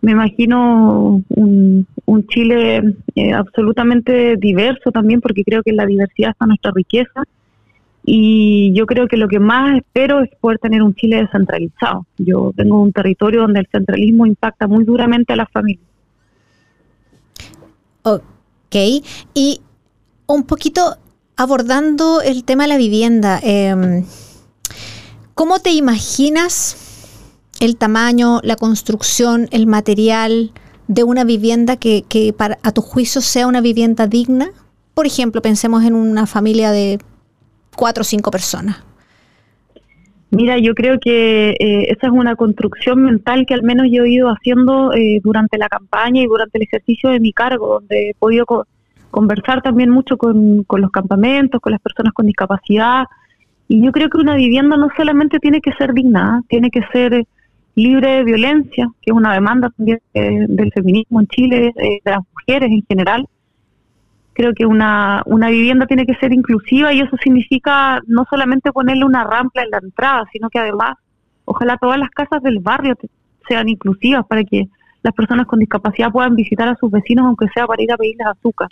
Me 0.00 0.12
imagino 0.12 1.22
un, 1.28 1.86
Chile 2.28 2.94
eh, 3.14 3.32
absolutamente 3.32 4.36
diverso 4.36 4.90
también, 4.90 5.20
porque 5.20 5.44
creo 5.44 5.62
que 5.62 5.72
la 5.72 5.84
diversidad 5.84 6.30
está 6.30 6.46
nuestra 6.46 6.72
riqueza. 6.74 7.24
Y 8.02 8.72
yo 8.74 8.86
creo 8.86 9.06
que 9.08 9.18
lo 9.18 9.28
que 9.28 9.38
más 9.40 9.76
espero 9.76 10.22
es 10.22 10.30
poder 10.40 10.58
tener 10.58 10.82
un 10.82 10.94
Chile 10.94 11.18
descentralizado. 11.18 12.06
Yo 12.16 12.52
tengo 12.56 12.80
un 12.80 12.92
territorio 12.92 13.42
donde 13.42 13.60
el 13.60 13.68
centralismo 13.70 14.24
impacta 14.24 14.66
muy 14.66 14.84
duramente 14.84 15.34
a 15.34 15.36
las 15.36 15.50
familias. 15.50 15.84
Ok, 18.04 18.76
y 19.34 19.60
un 20.26 20.44
poquito 20.44 20.96
abordando 21.36 22.22
el 22.22 22.44
tema 22.44 22.62
de 22.64 22.68
la 22.68 22.78
vivienda, 22.78 23.38
em, 23.42 24.04
¿cómo 25.34 25.58
te 25.58 25.72
imaginas 25.72 26.87
el 27.60 27.76
tamaño, 27.76 28.40
la 28.42 28.56
construcción, 28.56 29.48
el 29.50 29.66
material 29.66 30.52
de 30.86 31.04
una 31.04 31.24
vivienda 31.24 31.76
que, 31.76 32.04
para, 32.36 32.58
a 32.62 32.72
tu 32.72 32.80
juicio 32.80 33.20
sea 33.20 33.46
una 33.46 33.60
vivienda 33.60 34.06
digna? 34.06 34.48
Por 34.94 35.06
ejemplo, 35.06 35.42
pensemos 35.42 35.84
en 35.84 35.94
una 35.94 36.26
familia 36.26 36.70
de 36.70 36.98
cuatro 37.76 38.02
o 38.02 38.04
cinco 38.04 38.30
personas. 38.30 38.82
Mira, 40.30 40.58
yo 40.58 40.74
creo 40.74 40.98
que 41.00 41.50
eh, 41.58 41.86
esa 41.90 42.08
es 42.08 42.12
una 42.12 42.36
construcción 42.36 43.02
mental 43.02 43.46
que 43.46 43.54
al 43.54 43.62
menos 43.62 43.86
yo 43.90 44.04
he 44.04 44.10
ido 44.10 44.28
haciendo 44.28 44.92
eh, 44.92 45.20
durante 45.22 45.56
la 45.56 45.68
campaña 45.68 46.22
y 46.22 46.26
durante 46.26 46.58
el 46.58 46.64
ejercicio 46.64 47.10
de 47.10 47.20
mi 47.20 47.32
cargo, 47.32 47.74
donde 47.80 48.10
he 48.10 48.14
podido 48.14 48.44
conversar 49.10 49.62
también 49.62 49.88
mucho 49.88 50.18
con, 50.18 50.64
con 50.64 50.82
los 50.82 50.90
campamentos, 50.90 51.60
con 51.62 51.72
las 51.72 51.80
personas 51.80 52.12
con 52.12 52.26
discapacidad. 52.26 53.04
Y 53.68 53.82
yo 53.82 53.90
creo 53.90 54.10
que 54.10 54.18
una 54.18 54.36
vivienda 54.36 54.76
no 54.76 54.88
solamente 54.96 55.38
tiene 55.38 55.62
que 55.62 55.72
ser 55.72 55.94
digna, 55.94 56.42
tiene 56.48 56.70
que 56.70 56.82
ser 56.92 57.26
libre 57.78 58.16
de 58.16 58.24
violencia, 58.24 58.88
que 59.00 59.10
es 59.10 59.16
una 59.16 59.34
demanda 59.34 59.70
también 59.70 60.00
eh, 60.14 60.46
del 60.48 60.72
feminismo 60.72 61.20
en 61.20 61.26
Chile, 61.28 61.72
eh, 61.76 62.00
de 62.04 62.10
las 62.10 62.20
mujeres 62.32 62.70
en 62.70 62.84
general. 62.86 63.26
Creo 64.32 64.52
que 64.54 64.66
una, 64.66 65.22
una 65.26 65.48
vivienda 65.48 65.86
tiene 65.86 66.06
que 66.06 66.14
ser 66.14 66.32
inclusiva 66.32 66.92
y 66.92 67.00
eso 67.00 67.16
significa 67.22 68.00
no 68.06 68.24
solamente 68.30 68.72
ponerle 68.72 69.04
una 69.04 69.24
rampa 69.24 69.62
en 69.62 69.70
la 69.70 69.78
entrada, 69.78 70.24
sino 70.32 70.48
que 70.48 70.58
además, 70.58 70.96
ojalá 71.44 71.76
todas 71.76 71.98
las 71.98 72.10
casas 72.10 72.42
del 72.42 72.60
barrio 72.60 72.94
sean 73.48 73.68
inclusivas 73.68 74.26
para 74.26 74.44
que 74.44 74.68
las 75.02 75.14
personas 75.14 75.46
con 75.46 75.58
discapacidad 75.58 76.10
puedan 76.10 76.36
visitar 76.36 76.68
a 76.68 76.76
sus 76.76 76.90
vecinos, 76.90 77.26
aunque 77.26 77.46
sea 77.54 77.66
para 77.66 77.82
ir 77.82 77.92
a 77.92 77.96
pedirles 77.96 78.26
azúcar. 78.26 78.68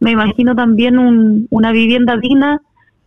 Me 0.00 0.12
imagino 0.12 0.54
también 0.54 1.46
una 1.50 1.72
vivienda 1.72 2.16
digna 2.16 2.60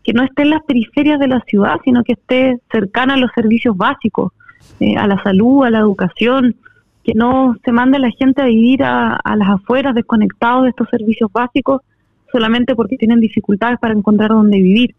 que 0.03 0.13
no 0.13 0.23
esté 0.23 0.41
en 0.43 0.49
las 0.49 0.63
periferias 0.63 1.19
de 1.19 1.27
la 1.27 1.39
ciudad, 1.41 1.77
sino 1.83 2.03
que 2.03 2.13
esté 2.13 2.57
cercana 2.71 3.13
a 3.13 3.17
los 3.17 3.31
servicios 3.33 3.77
básicos, 3.77 4.33
eh, 4.79 4.95
a 4.97 5.07
la 5.07 5.21
salud, 5.23 5.63
a 5.63 5.69
la 5.69 5.79
educación, 5.79 6.55
que 7.03 7.13
no 7.13 7.55
se 7.63 7.71
mande 7.71 7.99
la 7.99 8.11
gente 8.11 8.41
a 8.41 8.45
vivir 8.45 8.83
a, 8.83 9.19
las 9.35 9.49
afueras 9.49 9.95
desconectados 9.95 10.63
de 10.63 10.69
estos 10.69 10.89
servicios 10.89 11.31
básicos 11.31 11.81
solamente 12.31 12.75
porque 12.75 12.97
tienen 12.97 13.19
dificultades 13.19 13.79
para 13.79 13.93
encontrar 13.93 14.29
dónde 14.29 14.57
vivir. 14.57 14.95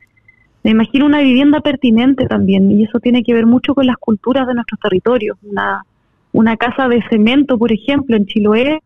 Me 0.64 0.70
imagino 0.70 1.06
una 1.06 1.20
vivienda 1.20 1.60
pertinente 1.60 2.26
también, 2.26 2.70
y 2.70 2.84
eso 2.84 3.00
tiene 3.00 3.22
que 3.22 3.34
ver 3.34 3.46
mucho 3.46 3.74
con 3.74 3.86
las 3.86 3.96
culturas 3.96 4.46
de 4.46 4.54
nuestros 4.54 4.78
territorios. 4.80 5.38
Una, 5.42 5.84
una 6.32 6.56
casa 6.56 6.88
de 6.88 7.02
cemento, 7.08 7.58
por 7.58 7.72
ejemplo, 7.72 8.16
en 8.16 8.26
Chiloé, 8.26 8.80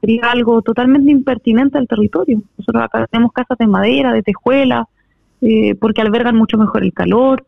sería 0.00 0.22
algo 0.30 0.62
totalmente 0.62 1.10
impertinente 1.10 1.78
al 1.78 1.86
territorio. 1.86 2.42
Nosotros 2.56 2.82
acá 2.82 3.06
tenemos 3.06 3.32
casas 3.32 3.58
de 3.58 3.66
madera, 3.66 4.12
de 4.12 4.22
tejuela, 4.22 4.88
eh, 5.42 5.74
porque 5.74 6.00
albergan 6.00 6.36
mucho 6.36 6.56
mejor 6.58 6.82
el 6.82 6.92
calor, 6.92 7.46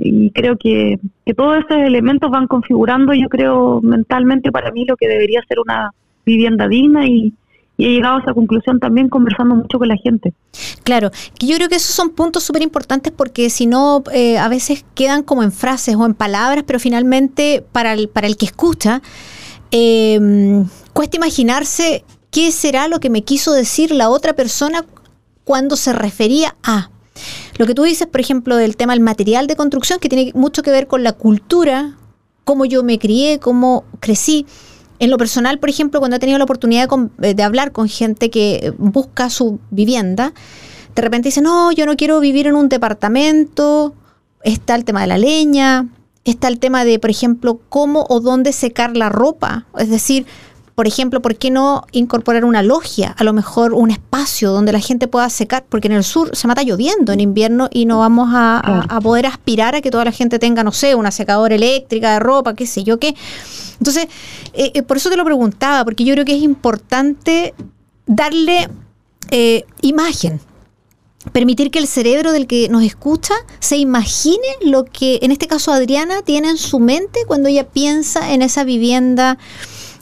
y 0.00 0.30
creo 0.30 0.56
que, 0.56 0.98
que 1.26 1.34
todos 1.34 1.58
esos 1.58 1.76
elementos 1.78 2.30
van 2.30 2.46
configurando, 2.46 3.12
yo 3.14 3.28
creo, 3.28 3.80
mentalmente 3.82 4.52
para 4.52 4.70
mí 4.70 4.84
lo 4.84 4.96
que 4.96 5.08
debería 5.08 5.42
ser 5.48 5.58
una 5.60 5.90
vivienda 6.24 6.68
digna 6.68 7.06
y, 7.06 7.32
y 7.76 7.86
he 7.86 7.90
llegado 7.90 8.16
a 8.16 8.20
esa 8.20 8.34
conclusión 8.34 8.80
también 8.80 9.08
conversando 9.08 9.54
mucho 9.54 9.78
con 9.78 9.88
la 9.88 9.96
gente. 9.96 10.34
Claro, 10.84 11.10
yo 11.40 11.56
creo 11.56 11.68
que 11.68 11.76
esos 11.76 11.94
son 11.94 12.10
puntos 12.10 12.42
súper 12.42 12.62
importantes 12.62 13.12
porque 13.16 13.50
si 13.50 13.66
no, 13.66 14.02
eh, 14.12 14.36
a 14.38 14.48
veces 14.48 14.84
quedan 14.94 15.22
como 15.22 15.42
en 15.42 15.52
frases 15.52 15.94
o 15.96 16.04
en 16.04 16.14
palabras, 16.14 16.64
pero 16.66 16.78
finalmente 16.78 17.64
para 17.72 17.92
el, 17.92 18.08
para 18.08 18.26
el 18.26 18.36
que 18.36 18.46
escucha, 18.46 19.00
eh, 19.70 20.64
cuesta 20.92 21.16
imaginarse 21.16 22.04
qué 22.30 22.50
será 22.52 22.88
lo 22.88 23.00
que 23.00 23.10
me 23.10 23.22
quiso 23.22 23.52
decir 23.52 23.92
la 23.92 24.10
otra 24.10 24.34
persona 24.34 24.84
cuando 25.44 25.76
se 25.76 25.92
refería 25.92 26.56
a. 26.62 26.90
Lo 27.58 27.66
que 27.66 27.74
tú 27.74 27.82
dices, 27.82 28.06
por 28.06 28.20
ejemplo, 28.20 28.56
del 28.56 28.76
tema 28.76 28.92
del 28.92 29.00
material 29.00 29.46
de 29.46 29.56
construcción, 29.56 29.98
que 29.98 30.08
tiene 30.08 30.32
mucho 30.34 30.62
que 30.62 30.70
ver 30.70 30.86
con 30.86 31.02
la 31.02 31.12
cultura, 31.12 31.96
cómo 32.44 32.64
yo 32.64 32.82
me 32.82 32.98
crié, 32.98 33.38
cómo 33.38 33.84
crecí. 34.00 34.46
En 35.00 35.10
lo 35.10 35.18
personal, 35.18 35.58
por 35.58 35.70
ejemplo, 35.70 36.00
cuando 36.00 36.16
he 36.16 36.20
tenido 36.20 36.38
la 36.38 36.44
oportunidad 36.44 36.88
de, 37.18 37.30
eh, 37.30 37.42
hablar 37.42 37.72
con 37.72 37.88
gente 37.88 38.30
que 38.30 38.72
busca 38.78 39.30
su 39.30 39.60
vivienda, 39.70 40.32
de 40.94 41.02
repente 41.02 41.28
dice, 41.28 41.40
no, 41.40 41.70
yo 41.72 41.86
no 41.86 41.96
quiero 41.96 42.18
vivir 42.20 42.46
en 42.46 42.56
un 42.56 42.68
departamento, 42.68 43.94
está 44.42 44.74
el 44.74 44.84
tema 44.84 45.02
de 45.02 45.06
la 45.06 45.18
leña, 45.18 45.86
está 46.24 46.48
el 46.48 46.58
tema 46.58 46.84
de, 46.84 46.98
por 46.98 47.10
ejemplo, 47.10 47.60
cómo 47.68 48.06
o 48.08 48.20
dónde 48.20 48.52
secar 48.52 48.96
la 48.96 49.08
ropa. 49.08 49.66
Es 49.78 49.90
decir, 49.90 50.26
por 50.78 50.86
ejemplo, 50.86 51.20
¿por 51.20 51.34
qué 51.34 51.50
no 51.50 51.84
incorporar 51.90 52.44
una 52.44 52.62
logia? 52.62 53.12
A 53.18 53.24
lo 53.24 53.32
mejor 53.32 53.72
un 53.72 53.90
espacio 53.90 54.52
donde 54.52 54.70
la 54.70 54.78
gente 54.78 55.08
pueda 55.08 55.28
secar, 55.28 55.64
porque 55.68 55.88
en 55.88 55.94
el 55.94 56.04
sur 56.04 56.36
se 56.36 56.46
mata 56.46 56.62
lloviendo 56.62 57.10
en 57.10 57.18
invierno 57.18 57.68
y 57.72 57.84
no 57.84 57.98
vamos 57.98 58.28
a, 58.32 58.86
poder 59.02 59.26
aspirar 59.26 59.74
a 59.74 59.80
que 59.80 59.90
toda 59.90 60.04
la 60.04 60.12
gente 60.12 60.38
tenga, 60.38 60.62
no 60.62 60.70
sé, 60.70 60.94
una 60.94 61.10
secadora 61.10 61.56
eléctrica 61.56 62.12
de 62.12 62.20
ropa, 62.20 62.54
qué 62.54 62.64
sé 62.64 62.84
yo 62.84 63.00
qué. 63.00 63.16
Entonces, 63.80 64.06
eh, 64.52 64.70
eh, 64.72 64.82
por 64.84 64.98
eso 64.98 65.10
te 65.10 65.16
lo 65.16 65.24
preguntaba, 65.24 65.82
porque 65.84 66.04
yo 66.04 66.14
creo 66.14 66.24
que 66.24 66.36
es 66.36 66.42
importante 66.42 67.54
darle 68.06 68.68
eh, 69.32 69.64
imagen, 69.80 70.40
permitir 71.32 71.72
que 71.72 71.80
el 71.80 71.88
cerebro 71.88 72.30
del 72.30 72.46
que 72.46 72.68
nos 72.68 72.84
escucha 72.84 73.34
se 73.58 73.78
imagine 73.78 74.46
lo 74.62 74.84
que, 74.84 75.18
en 75.22 75.32
este 75.32 75.48
caso, 75.48 75.72
Adriana 75.72 76.22
tiene 76.22 76.50
en 76.50 76.56
su 76.56 76.78
mente 76.78 77.24
cuando 77.26 77.48
ella 77.48 77.66
piensa 77.66 78.32
en 78.32 78.42
esa 78.42 78.62
vivienda 78.62 79.38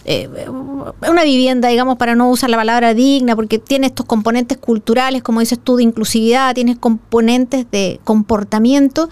eh, 0.09 0.29
una 0.49 1.25
vivienda, 1.25 1.69
digamos, 1.69 1.97
para 1.97 2.15
no 2.15 2.31
usar 2.31 2.49
la 2.49 2.57
palabra 2.57 2.95
digna, 2.95 3.35
porque 3.35 3.59
tiene 3.59 3.89
estos 3.89 4.07
componentes 4.07 4.57
culturales, 4.57 5.21
como 5.23 5.41
dices 5.41 5.59
tú, 5.59 5.77
de 5.77 5.83
inclusividad, 5.83 6.55
tiene 6.55 6.77
componentes 6.77 7.69
de 7.73 7.99
comportamiento 8.05 9.09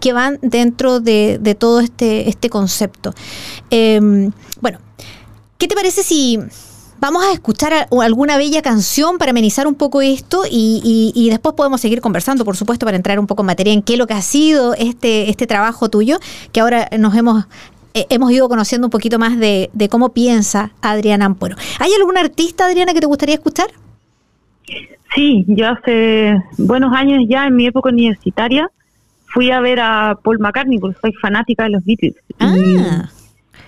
que 0.00 0.14
van 0.14 0.38
dentro 0.40 1.00
de, 1.00 1.56
todo 1.58 1.80
este, 1.80 2.30
este 2.30 2.48
concepto. 2.48 3.12
Em, 3.68 4.32
bueno, 4.62 4.78
¿qué 5.58 5.68
te 5.68 5.74
parece 5.74 6.02
si 6.02 6.38
vamos 6.98 7.22
a 7.24 7.32
escuchar 7.32 7.86
alguna 8.00 8.38
bella 8.38 8.62
canción 8.62 9.18
para 9.18 9.32
amenizar 9.32 9.66
un 9.66 9.74
poco 9.74 10.00
esto 10.00 10.44
y, 10.50 11.12
y, 11.14 11.28
después 11.28 11.54
podemos 11.54 11.82
seguir 11.82 12.00
conversando, 12.00 12.46
por 12.46 12.56
supuesto, 12.56 12.86
para 12.86 12.96
entrar 12.96 13.18
un 13.18 13.26
poco 13.26 13.42
en 13.42 13.46
materia 13.46 13.74
en 13.74 13.82
qué 13.82 13.92
es 13.92 13.98
lo 13.98 14.06
que 14.06 14.14
ha 14.14 14.22
sido 14.22 14.72
este, 14.74 15.28
este 15.28 15.46
trabajo 15.46 15.90
tuyo, 15.90 16.18
que 16.52 16.60
ahora 16.60 16.88
nos 16.98 17.14
hemos 17.14 17.44
eh, 17.98 18.06
hemos 18.10 18.30
ido 18.30 18.48
conociendo 18.48 18.86
un 18.86 18.90
poquito 18.90 19.18
más 19.18 19.38
de, 19.38 19.70
cómo 19.90 20.12
piensa 20.12 20.70
Adriana 20.80 21.24
Ampuero. 21.24 21.56
¿Hay 21.80 21.90
algún 21.98 22.16
artista, 22.16 22.66
Adriana, 22.66 22.94
que 22.94 23.00
te 23.00 23.06
gustaría 23.06 23.34
escuchar? 23.34 23.66
Sí, 25.14 25.44
yo 25.48 25.68
hace 25.68 26.36
buenos 26.58 26.94
años 26.94 27.24
ya, 27.28 27.46
en 27.46 27.56
mi 27.56 27.66
época 27.66 27.88
universitaria, 27.88 28.70
fui 29.26 29.50
a 29.50 29.60
ver 29.60 29.80
a 29.80 30.16
Paul 30.22 30.38
McCartney, 30.38 30.78
porque 30.78 30.98
soy 31.00 31.12
fanática 31.14 31.64
de 31.64 31.70
los 31.70 31.84
Beatles. 31.84 32.14
Ah. 32.38 33.08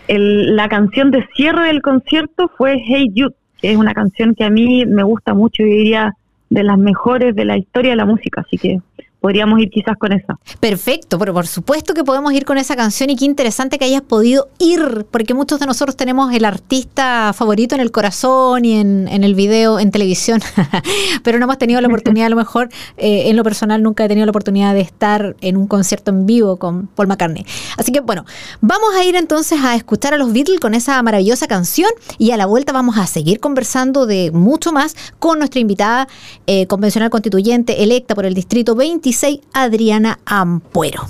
la 0.06 0.68
canción 0.68 1.10
de 1.10 1.26
cierre 1.34 1.66
del 1.68 1.82
concierto 1.82 2.50
fue 2.56 2.76
Hey 2.84 3.12
Jude, 3.16 3.34
que 3.60 3.72
es 3.72 3.76
una 3.76 3.94
canción 3.94 4.34
que 4.34 4.44
a 4.44 4.50
mí 4.50 4.86
me 4.86 5.02
gusta 5.02 5.34
mucho 5.34 5.62
y 5.62 5.66
diría 5.66 6.14
de 6.50 6.62
las 6.62 6.78
mejores 6.78 7.34
de 7.34 7.44
la 7.44 7.56
historia 7.56 7.92
de 7.92 7.96
la 7.96 8.06
música, 8.06 8.42
así 8.42 8.58
que 8.58 8.80
podríamos 9.20 9.60
ir 9.60 9.70
quizás 9.70 9.96
con 9.98 10.12
esa. 10.12 10.38
Perfecto, 10.58 11.18
pero 11.18 11.34
por 11.34 11.46
supuesto 11.46 11.94
que 11.94 12.04
podemos 12.04 12.32
ir 12.32 12.44
con 12.44 12.58
esa 12.58 12.76
canción 12.76 13.10
y 13.10 13.16
qué 13.16 13.24
interesante 13.24 13.78
que 13.78 13.84
hayas 13.84 14.02
podido 14.02 14.48
ir, 14.58 15.06
porque 15.10 15.34
muchos 15.34 15.60
de 15.60 15.66
nosotros 15.66 15.96
tenemos 15.96 16.32
el 16.32 16.44
artista 16.44 17.32
favorito 17.34 17.74
en 17.74 17.80
el 17.80 17.92
corazón 17.92 18.64
y 18.64 18.78
en, 18.78 19.08
el 19.08 19.34
video, 19.34 19.78
en 19.78 19.90
televisión, 19.90 20.40
pero 21.22 21.38
no 21.38 21.44
hemos 21.44 21.58
tenido 21.58 21.80
la 21.80 21.88
oportunidad, 21.88 22.26
a 22.26 22.30
lo 22.30 22.36
mejor 22.36 22.70
eh, 22.96 23.28
en 23.28 23.36
lo 23.36 23.44
personal 23.44 23.82
nunca 23.82 24.04
he 24.04 24.08
tenido 24.08 24.26
la 24.26 24.30
oportunidad 24.30 24.74
de 24.74 24.80
estar 24.80 25.36
en 25.40 25.56
un 25.56 25.66
concierto 25.66 26.10
en 26.10 26.26
vivo 26.26 26.56
con 26.56 26.86
Paul 26.86 27.08
McCartney. 27.08 27.44
Así 27.76 27.92
que 27.92 28.00
bueno, 28.00 28.24
vamos 28.60 28.90
a 28.98 29.04
ir 29.04 29.16
entonces 29.16 29.60
a 29.62 29.74
escuchar 29.74 30.14
a 30.14 30.18
los 30.18 30.32
Beatles 30.32 30.60
con 30.60 30.74
esa 30.74 31.02
maravillosa 31.02 31.46
canción 31.46 31.90
y 32.18 32.30
a 32.30 32.36
la 32.36 32.46
vuelta 32.46 32.72
vamos 32.72 32.96
a 32.96 33.06
seguir 33.06 33.40
conversando 33.40 34.06
de 34.06 34.30
mucho 34.32 34.72
más 34.72 34.96
con 35.18 35.38
nuestra 35.38 35.60
invitada 35.60 36.08
eh, 36.46 36.66
convencional 36.66 37.10
constituyente 37.10 37.82
electa 37.82 38.14
por 38.14 38.24
el 38.24 38.34
Distrito 38.34 38.74
20 38.74 39.09
Adriana 39.52 40.20
Ampuero. 40.24 41.08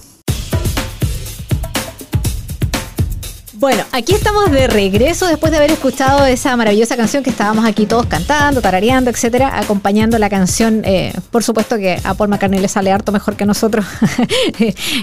Bueno, 3.53 3.85
aquí 3.93 4.15
estamos 4.15 4.51
de 4.51 4.69
regreso 4.69 5.27
después 5.27 5.53
de 5.53 5.59
haber 5.59 5.71
escuchado 5.71 6.25
esa 6.25 6.57
maravillosa 6.57 6.97
canción 6.97 7.23
que 7.23 7.29
estábamos 7.29 7.67
aquí 7.67 7.85
todos 7.85 8.07
cantando, 8.07 8.63
tarareando, 8.63 9.11
etcétera, 9.11 9.59
acompañando 9.59 10.19
la 10.19 10.31
canción. 10.31 10.81
Eh, 10.87 11.13
por 11.31 11.43
supuesto 11.43 11.77
que 11.77 12.01
a 12.03 12.15
Paul 12.15 12.31
McCartney 12.31 12.59
le 12.59 12.69
sale 12.69 12.91
harto 12.91 13.13
mejor 13.13 13.37
que 13.37 13.45
nosotros. 13.45 13.85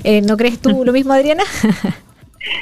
Eh, 0.04 0.22
¿No 0.22 0.38
crees 0.38 0.60
tú 0.60 0.84
lo 0.86 0.92
mismo, 0.92 1.14
Adriana? 1.14 1.44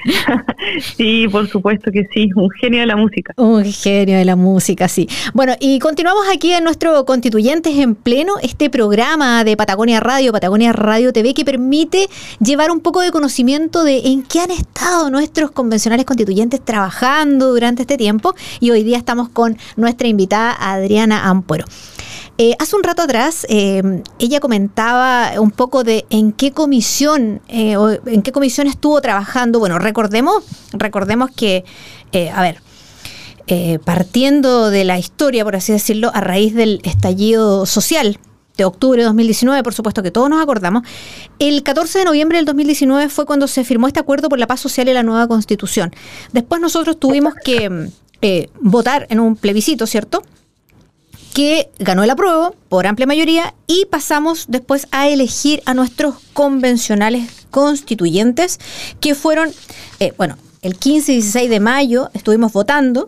sí, 0.97 1.27
por 1.27 1.47
supuesto 1.47 1.91
que 1.91 2.07
sí, 2.13 2.29
un 2.35 2.49
genio 2.51 2.81
de 2.81 2.85
la 2.85 2.95
música. 2.95 3.33
Un 3.37 3.65
genio 3.65 4.17
de 4.17 4.25
la 4.25 4.35
música, 4.35 4.87
sí. 4.87 5.07
Bueno, 5.33 5.53
y 5.59 5.79
continuamos 5.79 6.25
aquí 6.33 6.51
en 6.53 6.63
nuestro 6.63 7.05
Constituyentes 7.05 7.77
en 7.77 7.95
Pleno, 7.95 8.33
este 8.41 8.69
programa 8.69 9.43
de 9.43 9.57
Patagonia 9.57 9.99
Radio, 9.99 10.31
Patagonia 10.31 10.73
Radio 10.73 11.13
TV, 11.13 11.33
que 11.33 11.45
permite 11.45 12.07
llevar 12.39 12.71
un 12.71 12.79
poco 12.79 13.01
de 13.01 13.11
conocimiento 13.11 13.83
de 13.83 13.99
en 14.05 14.23
qué 14.23 14.41
han 14.41 14.51
estado 14.51 15.09
nuestros 15.09 15.51
convencionales 15.51 16.05
constituyentes 16.05 16.63
trabajando 16.63 17.51
durante 17.51 17.83
este 17.83 17.97
tiempo. 17.97 18.35
Y 18.59 18.71
hoy 18.71 18.83
día 18.83 18.97
estamos 18.97 19.29
con 19.29 19.57
nuestra 19.75 20.07
invitada 20.07 20.55
Adriana 20.59 21.27
Ampuero. 21.29 21.65
Eh, 22.37 22.53
hace 22.59 22.75
un 22.75 22.83
rato 22.83 23.01
atrás, 23.01 23.45
eh, 23.47 24.03
ella 24.19 24.41
comentaba 24.41 25.39
un 25.39 25.51
poco 25.51 25.85
de 25.85 26.05
en 26.09 26.33
qué 26.33 26.51
comisión, 26.51 27.41
eh, 27.47 27.77
en 28.05 28.21
qué 28.23 28.33
comisión 28.33 28.67
estuvo 28.67 28.99
trabajando. 28.99 29.59
Bueno, 29.59 29.79
recordemos, 29.79 30.43
recordemos 30.73 31.31
que, 31.31 31.63
a 32.33 32.41
ver, 32.41 32.61
partiendo 33.85 34.69
de 34.69 34.83
la 34.83 34.99
historia, 34.99 35.45
por 35.45 35.55
así 35.55 35.71
decirlo, 35.71 36.11
a 36.13 36.19
raíz 36.19 36.53
del 36.53 36.81
estallido 36.83 37.65
social 37.65 38.19
de 38.57 38.65
octubre 38.65 39.01
de 39.01 39.05
2019, 39.05 39.63
por 39.63 39.73
supuesto 39.73 40.03
que 40.03 40.11
todos 40.11 40.29
nos 40.29 40.41
acordamos, 40.41 40.83
el 41.39 41.63
14 41.63 41.99
de 41.99 42.05
noviembre 42.05 42.37
del 42.37 42.45
2019 42.45 43.09
fue 43.09 43.25
cuando 43.25 43.47
se 43.47 43.63
firmó 43.63 43.87
este 43.87 43.99
acuerdo 43.99 44.27
por 44.27 44.39
la 44.39 44.47
paz 44.47 44.59
social 44.59 44.89
y 44.89 44.93
la 44.93 45.03
nueva 45.03 45.27
constitución. 45.27 45.93
Después 46.33 46.59
nosotros 46.59 46.99
tuvimos 46.99 47.33
que 47.35 47.89
votar 48.59 49.07
en 49.09 49.21
un 49.21 49.35
plebiscito, 49.37 49.87
¿cierto? 49.87 50.21
Que 51.35 51.69
ganó 51.79 52.05
el 52.05 52.09
apruebo 52.09 52.55
por 52.69 52.87
amplia 52.87 53.05
mayoría 53.05 53.53
y 53.67 53.87
pasamos 53.91 54.45
después 54.47 54.87
a 54.91 55.09
elegir 55.09 55.61
a 55.65 55.73
nuestros 55.73 56.15
convencionales 56.31 57.29
constituyentes, 57.51 58.57
que 59.01 59.15
fueron, 59.15 59.51
eh, 59.99 60.13
bueno, 60.17 60.37
el 60.61 60.77
15 60.77 61.11
y 61.11 61.15
16 61.15 61.49
de 61.49 61.59
mayo 61.59 62.09
estuvimos 62.13 62.53
votando. 62.53 63.05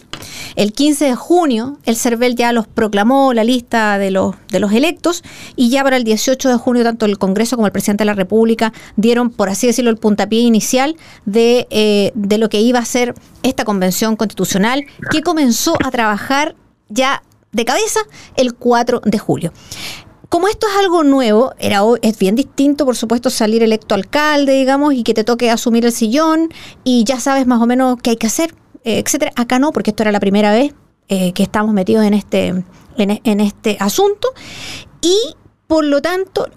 El 0.57 0.73
15 0.73 1.05
de 1.05 1.15
junio 1.15 1.79
el 1.85 1.95
CERVEL 1.95 2.35
ya 2.35 2.51
los 2.51 2.67
proclamó 2.67 3.33
la 3.33 3.45
lista 3.45 3.97
de 3.97 4.11
los, 4.11 4.35
de 4.49 4.59
los 4.59 4.73
electos 4.73 5.23
y 5.55 5.69
ya 5.69 5.81
para 5.85 5.95
el 5.95 6.03
18 6.03 6.49
de 6.49 6.57
junio 6.57 6.83
tanto 6.83 7.05
el 7.05 7.17
Congreso 7.17 7.55
como 7.55 7.67
el 7.67 7.71
presidente 7.71 8.01
de 8.01 8.07
la 8.07 8.13
República 8.13 8.73
dieron, 8.97 9.29
por 9.29 9.47
así 9.47 9.67
decirlo, 9.67 9.89
el 9.89 9.97
puntapié 9.97 10.41
inicial 10.41 10.97
de, 11.25 11.65
eh, 11.69 12.11
de 12.13 12.37
lo 12.37 12.49
que 12.49 12.59
iba 12.59 12.79
a 12.79 12.85
ser 12.85 13.15
esta 13.41 13.63
convención 13.63 14.17
constitucional 14.17 14.83
que 15.11 15.21
comenzó 15.21 15.77
a 15.81 15.91
trabajar 15.91 16.55
ya 16.89 17.23
de 17.57 17.65
cabeza 17.65 17.99
el 18.37 18.53
4 18.55 19.01
de 19.03 19.19
julio. 19.19 19.51
Como 20.29 20.47
esto 20.47 20.67
es 20.67 20.77
algo 20.77 21.03
nuevo, 21.03 21.53
era, 21.57 21.81
es 22.01 22.17
bien 22.17 22.35
distinto, 22.35 22.85
por 22.85 22.95
supuesto, 22.95 23.29
salir 23.29 23.63
electo 23.63 23.95
alcalde, 23.95 24.53
digamos, 24.53 24.93
y 24.93 25.03
que 25.03 25.13
te 25.13 25.23
toque 25.23 25.49
asumir 25.49 25.85
el 25.85 25.91
sillón 25.91 26.49
y 26.83 27.03
ya 27.05 27.19
sabes 27.19 27.47
más 27.47 27.61
o 27.61 27.65
menos 27.65 27.97
qué 28.01 28.11
hay 28.11 28.17
que 28.17 28.27
hacer, 28.27 28.53
eh, 28.83 28.99
etcétera. 28.99 29.31
Acá 29.35 29.57
no, 29.57 29.71
porque 29.71 29.91
esto 29.91 30.03
era 30.03 30.11
la 30.11 30.19
primera 30.19 30.51
vez 30.51 30.73
eh, 31.07 31.31
que 31.33 31.43
estamos 31.43 31.73
metidos 31.73 32.05
en 32.05 32.13
este, 32.13 32.47
en, 32.47 32.65
en 32.97 33.39
este 33.39 33.77
asunto. 33.79 34.27
Y 35.01 35.17
por 35.67 35.85
lo 35.85 36.01
tanto, 36.01 36.47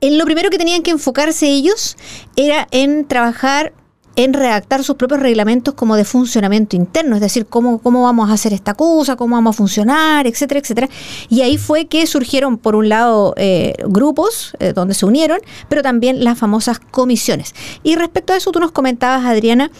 en 0.00 0.16
lo 0.16 0.24
primero 0.24 0.50
que 0.50 0.58
tenían 0.58 0.82
que 0.82 0.92
enfocarse 0.92 1.48
ellos 1.48 1.96
era 2.36 2.68
en 2.70 3.06
trabajar 3.06 3.72
en 4.16 4.32
redactar 4.32 4.84
sus 4.84 4.96
propios 4.96 5.20
reglamentos 5.20 5.74
como 5.74 5.96
de 5.96 6.04
funcionamiento 6.04 6.76
interno, 6.76 7.14
es 7.16 7.20
decir, 7.20 7.46
cómo, 7.46 7.78
cómo 7.78 8.02
vamos 8.02 8.30
a 8.30 8.34
hacer 8.34 8.52
esta 8.52 8.74
cosa, 8.74 9.16
cómo 9.16 9.36
vamos 9.36 9.56
a 9.56 9.58
funcionar, 9.58 10.26
etcétera, 10.26 10.60
etcétera. 10.60 10.88
Y 11.28 11.40
ahí 11.42 11.58
fue 11.58 11.86
que 11.86 12.06
surgieron, 12.06 12.58
por 12.58 12.74
un 12.74 12.88
lado, 12.88 13.34
eh, 13.36 13.74
grupos 13.86 14.54
eh, 14.58 14.72
donde 14.72 14.94
se 14.94 15.06
unieron, 15.06 15.38
pero 15.68 15.82
también 15.82 16.24
las 16.24 16.38
famosas 16.38 16.78
comisiones. 16.78 17.54
Y 17.82 17.96
respecto 17.96 18.32
a 18.32 18.36
eso, 18.36 18.52
tú 18.52 18.60
nos 18.60 18.72
comentabas, 18.72 19.24
Adriana, 19.24 19.70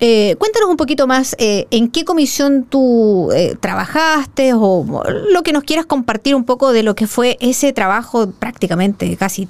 eh, 0.00 0.34
cuéntanos 0.38 0.68
un 0.68 0.76
poquito 0.76 1.06
más 1.06 1.36
en 1.38 1.88
qué 1.88 2.04
comisión 2.04 2.64
tú 2.68 3.30
trabajaste 3.60 4.52
o 4.52 4.84
lo 5.30 5.42
que 5.44 5.52
nos 5.52 5.62
quieras 5.62 5.86
compartir 5.86 6.34
un 6.34 6.42
poco 6.42 6.72
de 6.72 6.82
lo 6.82 6.96
que 6.96 7.06
fue 7.06 7.36
ese 7.40 7.72
trabajo 7.72 8.28
prácticamente 8.32 9.16
casi 9.16 9.48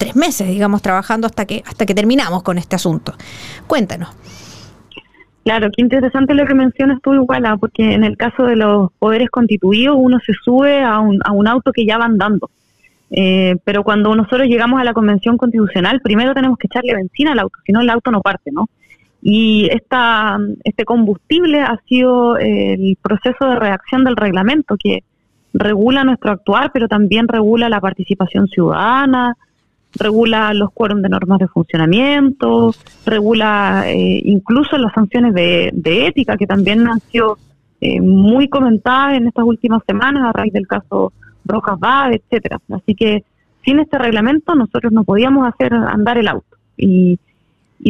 tres 0.00 0.16
meses, 0.16 0.48
digamos, 0.48 0.80
trabajando 0.80 1.26
hasta 1.26 1.44
que, 1.44 1.62
hasta 1.66 1.84
que 1.84 1.94
terminamos 1.94 2.42
con 2.42 2.56
este 2.56 2.74
asunto. 2.74 3.12
Cuéntanos. 3.66 4.08
Claro, 5.44 5.68
qué 5.76 5.82
interesante 5.82 6.34
lo 6.34 6.46
que 6.46 6.54
mencionas 6.54 7.02
tú, 7.02 7.12
igual, 7.12 7.44
porque 7.60 7.92
en 7.92 8.04
el 8.04 8.16
caso 8.16 8.44
de 8.44 8.56
los 8.56 8.90
poderes 8.98 9.28
constituidos 9.28 9.96
uno 9.98 10.18
se 10.24 10.32
sube 10.42 10.82
a 10.82 11.00
un, 11.00 11.20
a 11.22 11.32
un 11.32 11.46
auto 11.46 11.70
que 11.70 11.84
ya 11.84 11.98
va 11.98 12.06
andando. 12.06 12.50
Eh, 13.10 13.56
pero 13.62 13.84
cuando 13.84 14.14
nosotros 14.14 14.48
llegamos 14.48 14.80
a 14.80 14.84
la 14.84 14.94
Convención 14.94 15.36
Constitucional, 15.36 16.00
primero 16.00 16.32
tenemos 16.32 16.56
que 16.56 16.66
echarle 16.66 16.94
benzina 16.94 17.32
al 17.32 17.40
auto, 17.40 17.58
si 17.66 17.72
no 17.72 17.82
el 17.82 17.90
auto 17.90 18.10
no 18.10 18.22
parte, 18.22 18.50
¿no? 18.52 18.70
Y 19.20 19.68
esta, 19.70 20.38
este 20.64 20.86
combustible 20.86 21.60
ha 21.60 21.76
sido 21.86 22.38
el 22.38 22.96
proceso 23.02 23.44
de 23.44 23.56
reacción 23.56 24.04
del 24.04 24.16
reglamento 24.16 24.76
que 24.78 25.04
regula 25.52 26.04
nuestro 26.04 26.32
actuar, 26.32 26.70
pero 26.72 26.88
también 26.88 27.28
regula 27.28 27.68
la 27.68 27.82
participación 27.82 28.46
ciudadana, 28.48 29.36
regula 29.98 30.54
los 30.54 30.70
quórums 30.72 31.02
de 31.02 31.08
normas 31.08 31.38
de 31.38 31.48
funcionamiento, 31.48 32.74
regula 33.04 33.84
eh, 33.86 34.22
incluso 34.24 34.78
las 34.78 34.92
sanciones 34.92 35.34
de, 35.34 36.06
ética, 36.06 36.36
que 36.36 36.46
también 36.46 36.86
han 36.88 37.00
sido 37.00 37.38
eh, 37.80 38.00
muy 38.00 38.48
comentadas 38.48 39.16
en 39.16 39.26
estas 39.26 39.44
últimas 39.44 39.82
semanas 39.86 40.24
a 40.24 40.32
raíz 40.32 40.52
del 40.52 40.66
caso 40.66 41.12
Rojas 41.44 41.78
Bad, 41.78 42.12
etcétera. 42.12 42.58
Así 42.70 42.94
que 42.94 43.24
sin 43.64 43.80
este 43.80 43.98
reglamento 43.98 44.54
nosotros 44.54 44.92
no 44.92 45.04
podíamos 45.04 45.46
hacer 45.48 45.74
andar 45.74 46.18
el 46.18 46.28
auto. 46.28 46.56
Y, 46.76 47.18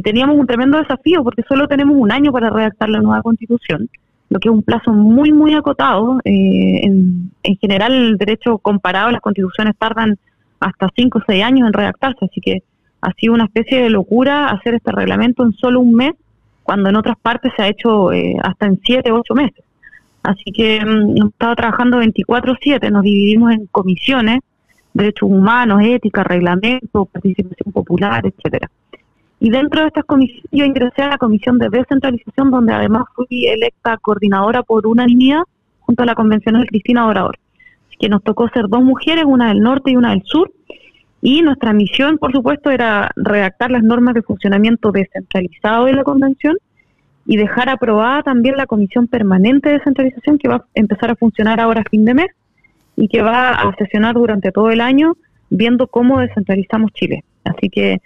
teníamos 0.02 0.38
un 0.38 0.47
tremendo 0.47 0.78
desafío 0.78 1.23
porque 1.23 1.42
solo 1.42 1.69
tenemos 1.69 1.97
un 1.97 2.11
año 2.11 2.33
para 2.33 2.49
redactar 2.49 2.88
la 2.88 3.00
nueva 3.00 3.23
constitución, 3.23 3.90
lo 4.30 4.38
que 4.38 4.49
es 4.49 4.54
un 4.54 4.62
plazo 4.62 4.92
muy, 4.92 5.33
muy 5.33 5.52
acotado. 5.52 6.21
Eh, 6.25 6.80
en, 6.85 7.30
en 7.42 7.57
general, 7.57 7.92
el 7.92 8.16
derecho 8.16 8.59
comparado, 8.59 9.11
las 9.11 9.21
constituciones 9.21 9.76
tardan 9.76 10.16
hasta 10.60 10.88
5 10.94 11.18
o 11.18 11.22
6 11.26 11.42
años 11.42 11.66
en 11.66 11.72
redactarse, 11.72 12.26
así 12.26 12.40
que 12.40 12.62
ha 13.00 13.12
sido 13.14 13.32
una 13.34 13.44
especie 13.44 13.82
de 13.82 13.90
locura 13.90 14.50
hacer 14.50 14.74
este 14.74 14.92
reglamento 14.92 15.42
en 15.42 15.52
solo 15.54 15.80
un 15.80 15.94
mes, 15.94 16.12
cuando 16.62 16.90
en 16.90 16.96
otras 16.96 17.16
partes 17.18 17.52
se 17.56 17.62
ha 17.62 17.68
hecho 17.68 18.12
eh, 18.12 18.36
hasta 18.42 18.66
en 18.66 18.78
7 18.84 19.10
o 19.10 19.20
8 19.20 19.34
meses. 19.34 19.64
Así 20.22 20.52
que 20.52 20.84
mm, 20.84 21.16
hemos 21.16 21.30
estado 21.32 21.56
trabajando 21.56 22.00
24-7, 22.02 22.90
nos 22.90 23.02
dividimos 23.02 23.52
en 23.52 23.66
comisiones, 23.66 24.40
derechos 24.92 25.30
humanos, 25.30 25.80
ética, 25.82 26.22
reglamento, 26.22 27.06
participación 27.06 27.72
popular, 27.72 28.26
etcétera. 28.26 28.70
Y 29.42 29.48
dentro 29.48 29.80
de 29.80 29.86
estas 29.86 30.04
comisiones 30.04 30.44
yo 30.52 30.66
ingresé 30.66 31.02
a 31.02 31.08
la 31.08 31.18
comisión 31.18 31.58
de 31.58 31.70
descentralización, 31.70 32.50
donde 32.50 32.74
además 32.74 33.04
fui 33.14 33.46
electa 33.46 33.96
coordinadora 33.96 34.62
por 34.62 34.86
unanimidad 34.86 35.42
junto 35.80 36.02
a 36.02 36.06
la 36.06 36.14
convencional 36.14 36.66
Cristina 36.66 37.06
Orador 37.06 37.38
que 38.00 38.09
nos 38.09 38.25
tocó 38.25 38.49
ser 38.49 38.66
dos 38.69 38.83
mujeres, 38.83 39.25
una 39.26 39.49
del 39.49 39.61
norte 39.61 39.90
y 39.90 39.97
una 39.97 40.11
del 40.11 40.23
sur, 40.25 40.50
y 41.23 41.42
nuestra 41.42 41.75
misión, 41.75 42.16
por 42.16 42.33
supuesto, 42.33 42.71
era 42.71 43.11
redactar 43.14 43.71
las 43.71 43.83
normas 43.83 44.14
de 44.14 44.23
funcionamiento 44.23 44.90
descentralizado 44.90 45.85
de 45.85 45.92
la 45.92 46.02
convención 46.02 46.57
y 47.26 47.37
dejar 47.37 47.69
aprobada 47.69 48.23
también 48.23 48.57
la 48.57 48.66
comisión 48.66 49.07
permanente 49.07 49.69
de 49.69 49.75
descentralización 49.76 50.38
que 50.38 50.49
va 50.49 50.57
a 50.57 50.64
empezar 50.73 51.11
a 51.11 51.16
funcionar 51.16 51.61
ahora 51.61 51.83
a 51.83 51.90
fin 51.90 52.07
de 52.07 52.14
mes 52.14 52.28
y 52.97 53.07
que 53.09 53.21
va 53.21 53.50
a 53.50 53.75
sesionar 53.76 54.14
durante 54.14 54.50
todo 54.50 54.71
el 54.71 54.80
año 54.80 55.16
viendo 55.50 55.87
cómo 55.87 56.21
descentralizamos 56.21 56.92
Chile. 56.92 57.23
Así 57.45 57.69
que 57.69 57.99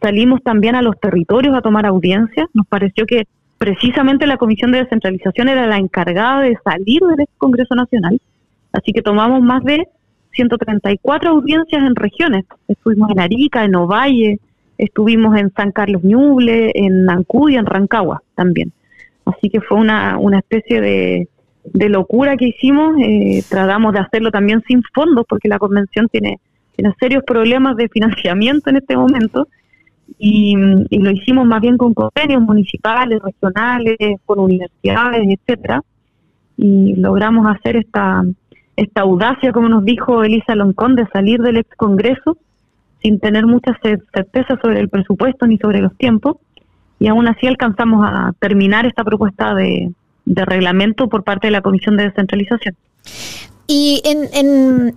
salimos 0.00 0.42
también 0.42 0.74
a 0.74 0.82
los 0.82 0.98
territorios 0.98 1.54
a 1.54 1.60
tomar 1.60 1.84
audiencias. 1.84 2.48
Nos 2.54 2.66
pareció 2.66 3.04
que 3.04 3.26
precisamente 3.58 4.26
la 4.26 4.38
comisión 4.38 4.72
de 4.72 4.78
descentralización 4.78 5.48
era 5.48 5.66
la 5.66 5.76
encargada 5.76 6.40
de 6.40 6.56
salir 6.64 7.02
del 7.02 7.26
Congreso 7.36 7.74
Nacional 7.74 8.18
Así 8.72 8.92
que 8.92 9.02
tomamos 9.02 9.42
más 9.42 9.62
de 9.64 9.86
134 10.32 11.30
audiencias 11.30 11.82
en 11.82 11.94
regiones. 11.94 12.44
Estuvimos 12.68 13.10
en 13.10 13.20
Arica, 13.20 13.64
en 13.64 13.74
Ovalle, 13.74 14.38
estuvimos 14.78 15.36
en 15.38 15.52
San 15.52 15.72
Carlos 15.72 16.02
Ñuble, 16.02 16.72
en 16.74 17.08
Ancud 17.08 17.50
y 17.50 17.56
en 17.56 17.66
Rancagua 17.66 18.22
también. 18.34 18.72
Así 19.24 19.50
que 19.50 19.60
fue 19.60 19.78
una, 19.78 20.18
una 20.18 20.38
especie 20.38 20.80
de, 20.80 21.28
de 21.64 21.88
locura 21.88 22.36
que 22.36 22.48
hicimos. 22.48 22.96
Eh, 23.00 23.42
tratamos 23.48 23.92
de 23.92 24.00
hacerlo 24.00 24.30
también 24.30 24.62
sin 24.66 24.82
fondos 24.94 25.24
porque 25.28 25.48
la 25.48 25.58
convención 25.58 26.08
tiene, 26.08 26.40
tiene 26.74 26.94
serios 26.98 27.22
problemas 27.24 27.76
de 27.76 27.88
financiamiento 27.88 28.70
en 28.70 28.76
este 28.76 28.96
momento. 28.96 29.48
Y, 30.18 30.54
y, 30.90 30.98
lo 30.98 31.10
hicimos 31.10 31.46
más 31.46 31.60
bien 31.60 31.78
con 31.78 31.94
convenios 31.94 32.42
municipales, 32.42 33.18
regionales, 33.22 33.96
con 34.26 34.40
universidades, 34.40 35.22
etcétera, 35.26 35.82
y 36.56 36.94
logramos 36.96 37.46
hacer 37.46 37.76
esta 37.76 38.22
esta 38.82 39.02
audacia, 39.02 39.52
como 39.52 39.68
nos 39.68 39.84
dijo 39.84 40.22
Elisa 40.22 40.54
Loncón, 40.54 40.96
de 40.96 41.06
salir 41.12 41.40
del 41.40 41.58
ex 41.58 41.68
Congreso 41.76 42.36
sin 43.02 43.18
tener 43.18 43.46
mucha 43.46 43.76
certeza 43.82 44.58
sobre 44.62 44.80
el 44.80 44.88
presupuesto 44.88 45.46
ni 45.46 45.58
sobre 45.58 45.80
los 45.80 45.96
tiempos, 45.96 46.36
y 46.98 47.08
aún 47.08 47.26
así 47.26 47.48
alcanzamos 47.48 48.04
a 48.06 48.32
terminar 48.38 48.86
esta 48.86 49.02
propuesta 49.02 49.54
de, 49.54 49.92
reglamento 50.24 51.08
por 51.08 51.24
parte 51.24 51.48
de 51.48 51.50
la 51.50 51.62
Comisión 51.62 51.96
de 51.96 52.04
Descentralización. 52.04 52.76
Y 53.66 54.00
en, 54.04 54.28
en, 54.32 54.94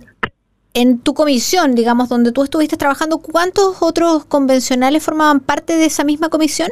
en 0.74 0.98
tu 1.00 1.14
comisión, 1.14 1.74
digamos, 1.74 2.08
donde 2.08 2.30
tú 2.30 2.44
estuviste 2.44 2.76
trabajando, 2.76 3.18
¿cuántos 3.18 3.78
otros 3.80 4.24
convencionales 4.24 5.02
formaban 5.02 5.40
parte 5.40 5.74
de 5.76 5.86
esa 5.86 6.04
misma 6.04 6.28
comisión? 6.28 6.68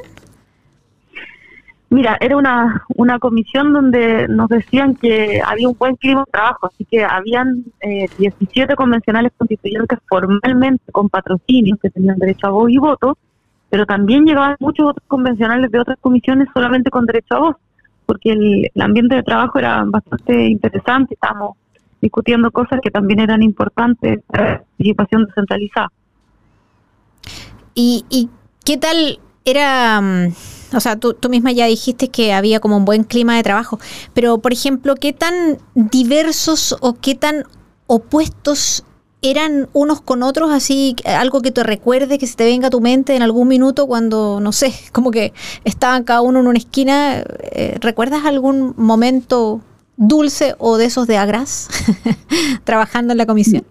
Mira, 1.90 2.16
era 2.20 2.36
una, 2.36 2.84
una 2.96 3.18
comisión 3.18 3.72
donde 3.72 4.26
nos 4.28 4.48
decían 4.48 4.96
que 4.96 5.40
había 5.44 5.68
un 5.68 5.76
buen 5.78 5.96
clima 5.96 6.24
de 6.24 6.32
trabajo, 6.32 6.66
así 6.66 6.84
que 6.84 7.04
habían 7.04 7.64
eh, 7.80 8.08
17 8.18 8.74
convencionales 8.74 9.32
constituyentes 9.36 9.98
formalmente 10.08 10.90
con 10.90 11.08
patrocinios 11.08 11.78
que 11.80 11.90
tenían 11.90 12.18
derecho 12.18 12.48
a 12.48 12.50
voz 12.50 12.70
y 12.70 12.78
voto, 12.78 13.16
pero 13.70 13.86
también 13.86 14.24
llegaban 14.24 14.56
muchos 14.60 14.88
otros 14.90 15.06
convencionales 15.06 15.70
de 15.70 15.78
otras 15.78 15.98
comisiones 16.00 16.48
solamente 16.54 16.90
con 16.90 17.06
derecho 17.06 17.34
a 17.34 17.38
voz, 17.38 17.56
porque 18.06 18.32
el, 18.32 18.82
ambiente 18.82 19.16
de 19.16 19.22
trabajo 19.22 19.58
era 19.58 19.84
bastante 19.84 20.46
interesante, 20.48 21.14
estábamos 21.14 21.56
discutiendo 22.00 22.50
cosas 22.50 22.80
que 22.82 22.90
también 22.90 23.20
eran 23.20 23.42
importantes 23.42 24.20
para 24.26 24.44
la 24.44 24.58
participación 24.58 25.26
descentralizada. 25.26 25.92
¿Y, 27.74 28.04
y 28.10 28.30
qué 28.64 28.78
tal 28.78 29.18
era... 29.44 30.00
Mm, 30.00 30.32
o 30.72 30.80
sea, 30.80 30.96
tú, 30.96 31.16
misma 31.28 31.52
ya 31.52 31.66
dijiste 31.66 32.08
que 32.08 32.32
había 32.32 32.60
como 32.60 32.76
un 32.76 32.84
buen 32.84 33.04
clima 33.04 33.36
de 33.36 33.42
trabajo, 33.42 33.78
pero 34.12 34.38
por 34.38 34.52
ejemplo, 34.52 34.94
¿qué 34.94 35.12
tan 35.12 35.58
diversos 35.74 36.76
o 36.80 36.94
qué 36.94 37.14
tan 37.14 37.44
opuestos 37.86 38.84
eran 39.22 39.68
unos 39.72 40.02
con 40.02 40.22
otros, 40.22 40.50
así 40.52 40.96
algo 41.06 41.40
que 41.40 41.50
te 41.50 41.62
recuerde, 41.62 42.18
que 42.18 42.26
se 42.26 42.36
te 42.36 42.44
venga 42.44 42.68
a 42.68 42.70
tu 42.70 42.80
mente 42.80 43.16
en 43.16 43.22
algún 43.22 43.48
minuto 43.48 43.86
cuando, 43.86 44.38
no 44.40 44.52
sé, 44.52 44.74
como 44.92 45.10
que 45.10 45.32
estaban 45.64 46.04
cada 46.04 46.20
uno 46.20 46.40
en 46.40 46.46
una 46.46 46.58
esquina. 46.58 47.24
Eh, 47.40 47.76
¿Recuerdas 47.80 48.24
algún 48.24 48.74
momento 48.76 49.60
dulce 49.96 50.54
o 50.58 50.76
de 50.76 50.86
esos 50.86 51.06
de 51.06 51.16
agras 51.16 51.68
trabajando 52.64 53.12
en 53.12 53.18
la 53.18 53.26
comisión? 53.26 53.64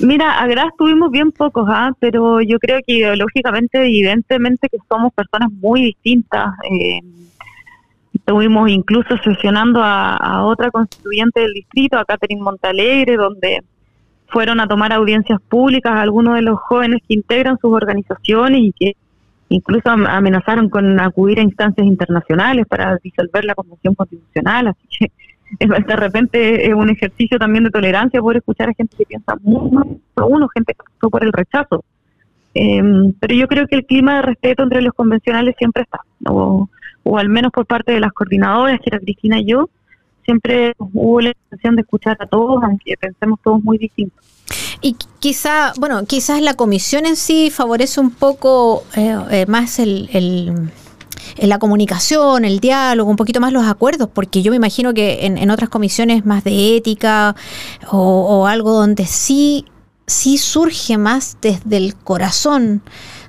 Mira, 0.00 0.40
a 0.40 0.46
Gras 0.46 0.72
tuvimos 0.76 1.10
bien 1.10 1.30
pocos, 1.30 1.66
¿ah? 1.68 1.92
pero 2.00 2.40
yo 2.40 2.58
creo 2.58 2.80
que 2.84 2.94
ideológicamente, 2.94 3.78
evidentemente 3.78 4.68
que 4.68 4.78
somos 4.88 5.12
personas 5.12 5.52
muy 5.52 5.82
distintas. 5.82 6.54
Eh, 6.68 7.00
estuvimos 8.12 8.70
incluso 8.70 9.16
sesionando 9.18 9.80
a, 9.82 10.44
otra 10.44 10.70
constituyente 10.70 11.40
del 11.40 11.52
distrito, 11.52 11.98
a 11.98 12.04
Catherine 12.04 12.42
Montalegre, 12.42 13.16
donde 13.16 13.62
fueron 14.28 14.60
a 14.60 14.66
tomar 14.66 14.92
audiencias 14.92 15.40
públicas 15.42 15.92
algunos 15.94 16.34
de 16.34 16.42
los 16.42 16.58
jóvenes 16.58 17.00
que 17.06 17.14
integran 17.14 17.58
sus 17.58 17.72
organizaciones 17.72 18.62
y 18.62 18.72
que 18.72 18.96
incluso 19.48 19.90
amenazaron 19.90 20.70
con 20.70 20.98
acudir 20.98 21.38
a 21.38 21.42
instancias 21.42 21.86
internacionales 21.86 22.66
para 22.66 22.96
disolver 23.02 23.44
la 23.44 23.54
Convención 23.54 23.94
Constitucional. 23.94 24.68
Así 24.68 24.88
que 24.98 25.12
de 25.58 25.96
repente 25.96 26.66
es 26.68 26.74
un 26.74 26.90
ejercicio 26.90 27.38
también 27.38 27.64
de 27.64 27.70
tolerancia 27.70 28.20
poder 28.20 28.38
escuchar 28.38 28.70
a 28.70 28.74
gente 28.74 28.96
que 28.96 29.04
piensa 29.04 29.36
muy 29.42 29.70
mal 29.70 29.98
uno, 30.16 30.48
gente 30.48 30.74
que 30.74 30.80
optó 30.80 31.10
por 31.10 31.24
el 31.24 31.32
rechazo. 31.32 31.84
Em, 32.54 33.12
pero 33.18 33.34
yo 33.34 33.48
creo 33.48 33.66
que 33.66 33.76
el 33.76 33.84
clima 33.84 34.16
de 34.16 34.22
respeto 34.22 34.62
entre 34.62 34.80
los 34.80 34.94
convencionales 34.94 35.56
siempre 35.58 35.82
está, 35.82 36.00
o, 36.28 36.68
o 37.02 37.18
al 37.18 37.28
menos 37.28 37.50
por 37.52 37.66
parte 37.66 37.92
de 37.92 38.00
las 38.00 38.12
coordinadoras, 38.12 38.78
que 38.80 38.90
era 38.90 39.00
Cristina 39.00 39.40
y 39.40 39.46
yo, 39.46 39.68
siempre 40.24 40.72
hubo 40.78 41.20
la 41.20 41.30
intención 41.30 41.76
de 41.76 41.82
escuchar 41.82 42.16
a 42.20 42.26
todos, 42.26 42.62
aunque 42.62 42.96
pensemos 42.96 43.40
todos 43.42 43.62
muy 43.62 43.76
distintos. 43.76 44.24
Y 44.80 44.96
quizá, 45.18 45.72
bueno, 45.78 46.04
quizás 46.06 46.42
la 46.42 46.54
comisión 46.54 47.06
en 47.06 47.16
sí 47.16 47.50
favorece 47.50 48.00
un 48.00 48.10
poco 48.10 48.84
eh, 48.96 49.16
eh, 49.30 49.46
más 49.46 49.78
el 49.78 50.08
la 51.36 51.58
comunicación, 51.58 52.44
el 52.44 52.60
diálogo, 52.60 53.10
un 53.10 53.16
poquito 53.16 53.40
más 53.40 53.52
los 53.52 53.66
acuerdos, 53.66 54.08
porque 54.12 54.42
yo 54.42 54.50
me 54.50 54.56
imagino 54.56 54.94
que 54.94 55.26
en, 55.26 55.50
otras 55.50 55.68
comisiones 55.68 56.24
más 56.24 56.44
de 56.44 56.76
ética 56.76 57.36
o, 57.90 57.98
o 57.98 58.46
algo 58.46 58.72
donde 58.72 59.06
sí, 59.06 59.66
sí 60.06 60.38
surge 60.38 60.98
más 60.98 61.36
desde 61.40 61.76
el 61.76 61.94
corazón, 61.94 62.82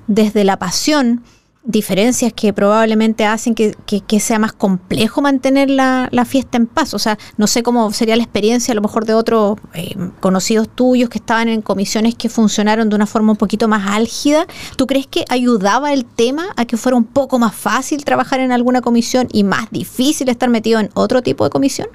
desde 0.06 0.44
la 0.44 0.58
pasión, 0.58 1.22
diferencias 1.66 2.32
que 2.32 2.52
probablemente 2.52 3.24
hacen 3.24 3.54
que, 3.54 3.74
sea 4.20 4.38
más 4.38 4.52
complejo 4.52 5.20
mantener 5.20 5.68
la, 5.68 6.24
fiesta 6.26 6.56
en 6.56 6.66
paz. 6.66 6.94
O 6.94 6.98
sea, 6.98 7.18
no 7.36 7.46
sé 7.46 7.62
cómo 7.62 7.92
sería 7.92 8.16
la 8.16 8.22
experiencia 8.22 8.72
a 8.72 8.74
lo 8.74 8.80
mejor 8.80 9.04
de 9.04 9.14
otros 9.14 9.58
eh, 9.74 9.94
conocidos 10.20 10.68
tuyos 10.68 11.10
que 11.10 11.18
estaban 11.18 11.48
en 11.48 11.62
comisiones 11.62 12.14
que 12.14 12.28
funcionaron 12.28 12.88
de 12.88 12.96
una 12.96 13.06
forma 13.06 13.32
un 13.32 13.36
poquito 13.36 13.68
más 13.68 13.86
álgida. 13.90 14.46
¿Tú 14.76 14.86
crees 14.86 15.06
que 15.06 15.24
ayudaba 15.28 15.92
el 15.92 16.04
tema 16.04 16.46
a 16.56 16.64
que 16.64 16.76
fuera 16.76 16.96
un 16.96 17.04
poco 17.04 17.38
más 17.38 17.54
fácil 17.54 18.04
trabajar 18.04 18.40
en 18.40 18.52
alguna 18.52 18.80
comisión 18.80 19.28
y 19.32 19.44
más 19.44 19.70
difícil 19.70 20.28
estar 20.28 20.48
metido 20.48 20.80
en 20.80 20.90
otro 20.94 21.22
tipo 21.22 21.44
de 21.44 21.50
comisión? 21.50 21.88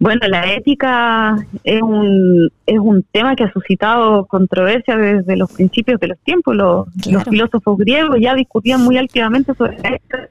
Bueno, 0.00 0.20
la 0.28 0.52
ética 0.52 1.36
es 1.64 1.82
un, 1.82 2.50
es 2.66 2.78
un 2.78 3.02
tema 3.10 3.34
que 3.34 3.44
ha 3.44 3.52
suscitado 3.52 4.26
controversia 4.26 4.96
desde 4.96 5.36
los 5.36 5.52
principios 5.52 5.98
de 5.98 6.08
los 6.08 6.18
tiempos. 6.20 6.54
Los, 6.54 6.86
filósofos 7.28 7.76
griegos 7.78 8.16
ya 8.20 8.34
discutían 8.34 8.82
muy 8.82 8.96
álgidamente 8.96 9.54
sobre 9.54 9.78
la 9.78 9.96
ética. 9.96 10.28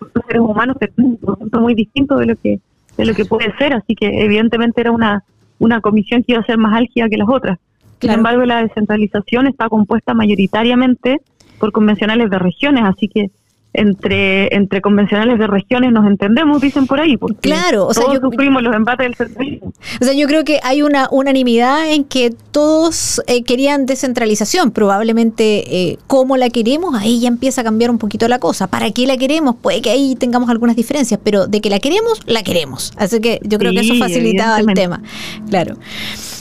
Los 0.00 0.24
seres 0.26 0.42
humanos 0.42 0.76
es 0.80 0.90
un 0.96 1.16
concepto 1.16 1.60
muy 1.60 1.74
distinto 1.74 2.16
de 2.16 2.26
lo 2.26 2.36
que 2.36 2.60
de 2.98 3.04
lo 3.04 3.14
que 3.14 3.24
puede 3.24 3.56
ser, 3.56 3.72
así 3.74 3.94
que 3.94 4.24
evidentemente 4.24 4.80
era 4.80 4.90
una, 4.90 5.22
una 5.60 5.80
comisión 5.80 6.24
que 6.24 6.32
iba 6.32 6.40
a 6.40 6.44
ser 6.44 6.58
más 6.58 6.76
álgida 6.76 7.08
que 7.08 7.16
las 7.16 7.28
otras. 7.28 7.58
Sin 8.00 8.10
embargo, 8.10 8.44
la 8.44 8.62
descentralización 8.62 9.46
está 9.46 9.68
compuesta 9.68 10.14
mayoritariamente 10.14 11.20
por 11.60 11.70
convencionales 11.70 12.28
de 12.28 12.38
regiones, 12.40 12.84
así 12.84 13.08
que 13.08 13.30
entre, 13.78 14.54
entre 14.54 14.80
convencionales 14.80 15.38
de 15.38 15.46
regiones 15.46 15.92
nos 15.92 16.06
entendemos, 16.06 16.60
dicen 16.60 16.86
por 16.86 17.00
ahí. 17.00 17.16
Porque 17.16 17.48
claro, 17.48 17.86
o 17.86 17.94
sea, 17.94 18.04
todos 18.04 18.20
sufrimos 18.20 18.62
los 18.62 18.74
embates 18.74 19.06
del 19.06 19.14
centralismo. 19.14 19.72
O 20.00 20.04
sea, 20.04 20.12
yo 20.12 20.26
creo 20.26 20.44
que 20.44 20.60
hay 20.62 20.82
una 20.82 21.08
unanimidad 21.10 21.90
en 21.90 22.04
que 22.04 22.34
todos 22.50 23.22
eh, 23.26 23.42
querían 23.44 23.86
descentralización. 23.86 24.70
Probablemente, 24.70 25.90
eh, 25.90 25.98
¿cómo 26.06 26.36
la 26.36 26.50
queremos? 26.50 26.94
Ahí 26.94 27.20
ya 27.20 27.28
empieza 27.28 27.60
a 27.60 27.64
cambiar 27.64 27.90
un 27.90 27.98
poquito 27.98 28.28
la 28.28 28.38
cosa. 28.38 28.66
¿Para 28.66 28.90
qué 28.90 29.06
la 29.06 29.16
queremos? 29.16 29.56
Puede 29.56 29.80
que 29.80 29.90
ahí 29.90 30.16
tengamos 30.16 30.50
algunas 30.50 30.76
diferencias, 30.76 31.20
pero 31.22 31.46
de 31.46 31.60
que 31.60 31.70
la 31.70 31.78
queremos, 31.78 32.20
la 32.26 32.42
queremos. 32.42 32.92
Así 32.96 33.20
que 33.20 33.40
yo 33.42 33.58
creo 33.58 33.72
que 33.72 33.80
eso 33.80 33.94
facilitaba 33.94 34.58
el 34.58 34.66
tema. 34.74 35.02
Claro. 35.48 35.76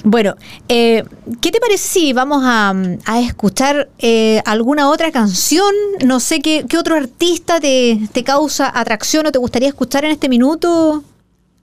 Bueno, 0.03 0.35
eh, 0.67 1.03
¿qué 1.41 1.51
te 1.51 1.59
parece 1.59 1.87
si 1.87 2.13
vamos 2.13 2.43
a, 2.45 2.73
escuchar 3.19 3.89
eh, 3.99 4.41
alguna 4.45 4.89
otra 4.89 5.11
canción? 5.11 5.73
No 6.05 6.19
sé 6.19 6.39
qué, 6.39 6.65
qué 6.67 6.77
otro 6.77 6.95
artista 6.95 7.59
te, 7.59 7.99
te, 8.11 8.23
causa 8.23 8.71
atracción 8.73 9.25
o 9.27 9.31
te 9.31 9.39
gustaría 9.39 9.69
escuchar 9.69 10.05
en 10.05 10.11
este 10.11 10.29
minuto, 10.29 11.03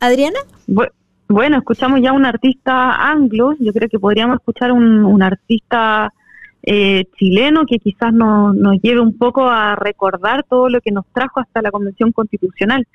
Adriana. 0.01 0.38
Bueno, 1.29 1.59
escuchamos 1.59 2.01
ya 2.03 2.12
un 2.12 2.27
artista 2.27 3.11
anglo, 3.11 3.55
yo 3.59 3.73
creo 3.73 3.88
que 3.88 3.99
podríamos 3.99 4.37
escuchar 4.37 4.73
un, 4.73 5.05
un 5.05 5.23
artista 5.23 6.12
eh, 6.62 7.05
chileno 7.16 7.64
que 7.66 7.79
quizás 7.79 8.12
nos, 8.12 8.55
nos 8.55 8.81
lleve 8.83 9.01
un 9.01 9.16
poco 9.16 9.49
a 9.49 9.77
recordar 9.77 10.44
todo 10.49 10.68
lo 10.68 10.81
que 10.81 10.90
nos 10.90 11.07
trajo 11.12 11.40
hasta 11.40 11.62
la 11.62 11.70
Convención 11.70 12.12
Constitucional 12.12 12.87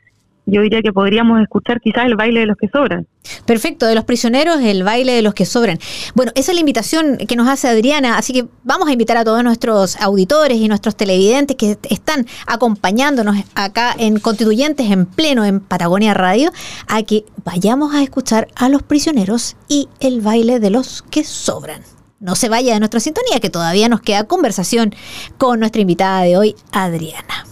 yo 0.52 0.62
diría 0.62 0.82
que 0.82 0.94
podríamos 0.94 1.42
escuchar 1.42 1.82
quizás 1.82 2.06
el 2.06 2.16
baile 2.16 2.42
de 2.42 2.46
los 2.46 2.58
que 2.58 2.68
sobran. 2.68 3.08
Perfecto, 3.46 3.86
de 3.86 3.96
los 3.96 4.06
prisioneros, 4.06 4.60
el 4.62 4.84
baile 4.84 5.14
de 5.14 5.22
los 5.22 5.34
que 5.34 5.46
sobran. 5.46 5.78
Bueno, 6.16 6.32
esa 6.36 6.52
es 6.52 6.56
la 6.56 6.60
invitación 6.60 7.18
que 7.18 7.36
nos 7.36 7.48
hace 7.48 7.68
Adriana, 7.68 8.18
así 8.18 8.34
que 8.34 8.46
vamos 8.64 8.88
a 8.88 8.92
invitar 8.92 9.18
a 9.18 9.24
todos 9.24 9.44
nuestros 9.44 10.00
auditores 10.02 10.58
y 10.58 10.68
nuestros 10.68 10.96
televidentes 10.96 11.56
que 11.58 11.78
están 11.90 12.26
acompañándonos 12.48 13.38
acá 13.56 13.96
en 13.98 14.20
Constituyentes 14.20 14.90
en 14.90 15.06
pleno 15.06 15.46
en 15.46 15.60
Patagonia 15.60 16.14
Radio, 16.14 16.52
a 16.88 17.04
que 17.04 17.26
vayamos 17.44 17.94
a 17.94 18.04
escuchar 18.04 18.48
a 18.56 18.70
los 18.70 18.84
prisioneros 18.84 19.56
y 19.68 19.88
el 20.00 20.22
baile 20.22 20.60
de 20.60 20.70
los 20.70 21.02
que 21.04 21.24
sobran. 21.24 21.82
No 22.20 22.36
se 22.36 22.50
vaya 22.50 22.74
de 22.74 22.80
nuestra 22.80 23.00
sintonía, 23.00 23.40
que 23.40 23.50
todavía 23.50 23.88
nos 23.88 24.02
queda 24.02 24.26
conversación 24.26 24.94
con 25.38 25.60
nuestra 25.60 25.82
invitada 25.82 26.22
de 26.24 26.38
hoy, 26.38 26.56
Adriana. 26.72 27.49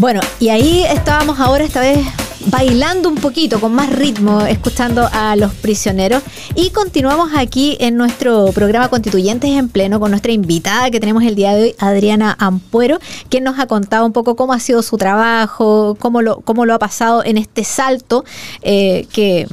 Bueno, 0.00 0.22
y 0.38 0.48
ahí 0.48 0.82
estábamos 0.84 1.40
ahora 1.40 1.62
esta 1.62 1.82
vez 1.82 1.98
bailando 2.46 3.10
un 3.10 3.16
poquito, 3.16 3.60
con 3.60 3.74
más 3.74 3.90
ritmo, 3.90 4.40
escuchando 4.40 5.06
a 5.12 5.36
los 5.36 5.52
prisioneros. 5.52 6.22
Y 6.54 6.70
continuamos 6.70 7.32
aquí 7.36 7.76
en 7.80 7.98
nuestro 7.98 8.46
programa 8.52 8.88
Constituyentes 8.88 9.50
en 9.50 9.68
Pleno 9.68 10.00
con 10.00 10.10
nuestra 10.10 10.32
invitada 10.32 10.90
que 10.90 11.00
tenemos 11.00 11.22
el 11.24 11.34
día 11.34 11.54
de 11.54 11.62
hoy, 11.64 11.74
Adriana 11.78 12.34
Ampuero, 12.38 12.98
quien 13.28 13.44
nos 13.44 13.58
ha 13.58 13.66
contado 13.66 14.06
un 14.06 14.14
poco 14.14 14.36
cómo 14.36 14.54
ha 14.54 14.58
sido 14.58 14.80
su 14.80 14.96
trabajo, 14.96 15.98
cómo 16.00 16.22
lo, 16.22 16.40
cómo 16.40 16.64
lo 16.64 16.72
ha 16.72 16.78
pasado 16.78 17.22
en 17.22 17.36
este 17.36 17.62
salto 17.62 18.24
eh, 18.62 19.06
que, 19.12 19.46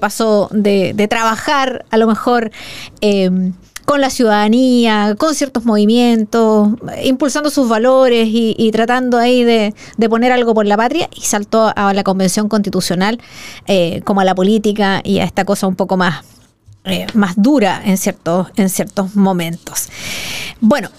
pasó 0.00 0.48
de, 0.50 1.06
trabajar 1.08 1.84
a 1.90 1.96
lo 1.96 2.08
mejor... 2.08 2.50
Eh, 3.02 3.52
con 3.86 4.00
la 4.00 4.10
ciudadanía, 4.10 5.14
con 5.16 5.34
ciertos 5.34 5.64
movimientos, 5.64 6.70
impulsando 7.04 7.50
sus 7.50 7.68
valores 7.68 8.28
y, 8.28 8.70
tratando 8.72 9.16
ahí 9.16 9.44
de, 9.44 9.72
poner 10.10 10.32
algo 10.32 10.54
por 10.54 10.66
la 10.66 10.76
patria 10.76 11.08
y 11.14 11.22
saltó 11.22 11.72
a 11.74 11.94
la 11.94 12.02
convención 12.02 12.48
constitucional 12.48 13.20
eh, 13.66 14.02
como 14.04 14.20
a 14.20 14.24
la 14.24 14.34
política 14.34 15.00
y 15.04 15.20
a 15.20 15.24
esta 15.24 15.44
cosa 15.44 15.68
un 15.68 15.76
poco 15.76 15.96
más, 15.96 16.24
eh, 16.84 17.06
más 17.14 17.34
dura 17.36 17.80
en 17.84 17.96
ciertos, 17.96 18.48
en 18.56 18.68
ciertos 18.68 19.14
momentos. 19.14 19.88
Bueno, 20.60 20.90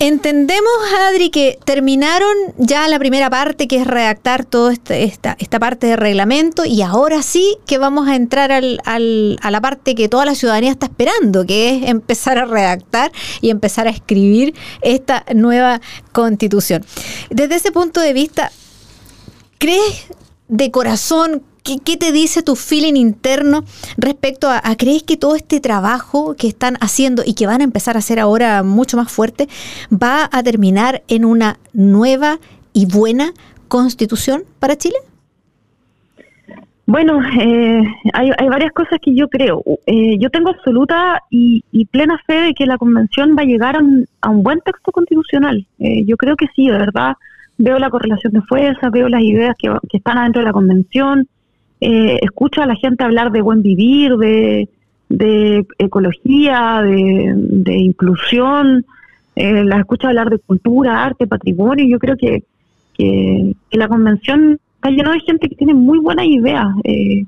Entendemos, 0.00 0.72
Adri, 1.08 1.30
que 1.30 1.58
terminaron 1.64 2.34
ya 2.58 2.88
la 2.88 2.98
primera 2.98 3.30
parte, 3.30 3.68
que 3.68 3.76
es 3.76 3.86
redactar 3.86 4.44
toda 4.44 4.72
este, 4.72 5.04
esta, 5.04 5.36
esta 5.38 5.58
parte 5.58 5.86
de 5.86 5.96
reglamento, 5.96 6.64
y 6.64 6.82
ahora 6.82 7.22
sí 7.22 7.56
que 7.66 7.78
vamos 7.78 8.08
a 8.08 8.16
entrar 8.16 8.50
al, 8.50 8.80
al, 8.84 9.38
a 9.40 9.50
la 9.50 9.60
parte 9.60 9.94
que 9.94 10.08
toda 10.08 10.24
la 10.24 10.34
ciudadanía 10.34 10.72
está 10.72 10.86
esperando, 10.86 11.46
que 11.46 11.76
es 11.76 11.88
empezar 11.88 12.38
a 12.38 12.44
redactar 12.44 13.12
y 13.40 13.50
empezar 13.50 13.86
a 13.86 13.90
escribir 13.90 14.54
esta 14.82 15.24
nueva 15.34 15.80
constitución. 16.12 16.84
Desde 17.30 17.54
ese 17.54 17.70
punto 17.70 18.00
de 18.00 18.12
vista, 18.12 18.50
¿crees 19.58 20.06
de 20.48 20.70
corazón 20.70 21.44
¿Qué, 21.64 21.96
te 21.96 22.12
dice 22.12 22.42
tu 22.42 22.56
feeling 22.56 22.92
interno 22.96 23.64
respecto 23.96 24.50
a, 24.50 24.60
crees 24.76 25.02
que 25.02 25.16
todo 25.16 25.34
este 25.34 25.60
trabajo 25.60 26.36
que 26.36 26.46
están 26.46 26.74
haciendo 26.82 27.22
y 27.24 27.32
que 27.32 27.46
van 27.46 27.62
a 27.62 27.64
empezar 27.64 27.96
a 27.96 28.00
hacer 28.00 28.20
ahora 28.20 28.62
mucho 28.62 28.98
más 28.98 29.10
fuerte 29.10 29.48
va 29.90 30.28
a 30.30 30.42
terminar 30.42 31.02
en 31.08 31.24
una 31.24 31.56
nueva 31.72 32.38
y 32.74 32.84
buena 32.84 33.32
constitución 33.68 34.42
para 34.58 34.76
Chile? 34.76 34.96
Bueno, 36.84 37.18
eh, 37.40 37.82
hay, 38.12 38.48
varias 38.50 38.72
cosas 38.72 38.98
que 39.00 39.14
yo 39.14 39.28
creo. 39.28 39.62
Eh, 39.86 40.18
yo 40.18 40.28
tengo 40.28 40.50
absoluta 40.50 41.22
y, 41.30 41.62
plena 41.90 42.20
fe 42.26 42.40
de 42.42 42.52
que 42.52 42.66
la 42.66 42.76
convención 42.76 43.34
va 43.38 43.40
a 43.40 43.46
llegar 43.46 43.76
a 43.76 43.80
un, 43.80 44.42
buen 44.42 44.60
texto 44.60 44.92
constitucional. 44.92 45.66
Eh, 45.78 46.04
yo 46.04 46.18
creo 46.18 46.36
que 46.36 46.48
sí, 46.54 46.66
de 46.66 46.76
verdad. 46.76 47.14
Veo 47.56 47.78
la 47.78 47.88
correlación 47.88 48.34
de 48.34 48.42
fuerzas, 48.42 48.90
veo 48.90 49.08
las 49.08 49.22
ideas 49.22 49.56
que 49.58 49.96
están 49.96 50.18
adentro 50.18 50.42
de 50.42 50.46
la 50.46 50.52
convención, 50.52 51.26
eh, 51.86 52.18
escucho 52.22 52.62
a 52.62 52.66
la 52.66 52.76
gente 52.76 53.04
hablar 53.04 53.30
de 53.30 53.42
buen 53.42 53.60
vivir, 53.60 54.16
de, 54.16 54.68
ecología, 55.76 56.80
de, 56.82 57.76
inclusión, 57.76 58.86
eh, 59.36 59.64
la 59.64 59.80
escucho 59.80 60.08
hablar 60.08 60.30
de 60.30 60.38
cultura, 60.38 61.04
arte, 61.04 61.26
patrimonio. 61.26 61.84
Yo 61.86 61.98
creo 61.98 62.16
que, 62.16 62.42
que, 62.94 63.54
la 63.72 63.86
convención 63.88 64.58
está 64.76 64.88
llena 64.88 65.12
de 65.12 65.20
gente 65.20 65.50
que 65.50 65.56
tiene 65.56 65.74
muy 65.74 65.98
buenas 65.98 66.24
ideas. 66.24 66.68
Eh, 66.84 67.26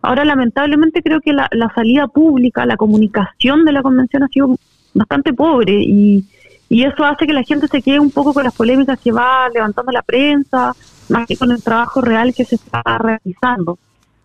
ahora, 0.00 0.24
lamentablemente, 0.24 1.02
creo 1.02 1.20
que 1.20 1.34
la, 1.34 1.46
la, 1.52 1.70
salida 1.74 2.08
pública, 2.08 2.64
la 2.64 2.78
comunicación 2.78 3.66
de 3.66 3.72
la 3.72 3.82
convención 3.82 4.22
ha 4.22 4.28
sido 4.28 4.56
bastante 4.94 5.34
pobre 5.34 5.74
y, 5.82 6.24
y 6.70 6.84
eso 6.84 7.04
hace 7.04 7.26
que 7.26 7.34
la 7.34 7.42
gente 7.42 7.68
se 7.68 7.82
quede 7.82 8.00
un 8.00 8.10
poco 8.10 8.32
con 8.32 8.44
las 8.44 8.54
polémicas 8.54 8.98
que 8.98 9.12
va 9.12 9.50
levantando 9.50 9.92
la 9.92 10.00
prensa, 10.00 10.74
más 11.10 11.26
que 11.26 11.36
con 11.36 11.52
el 11.52 11.62
trabajo 11.62 12.00
real 12.00 12.32
que 12.34 12.46
se 12.46 12.54
está 12.54 12.82
realizando. 12.98 13.78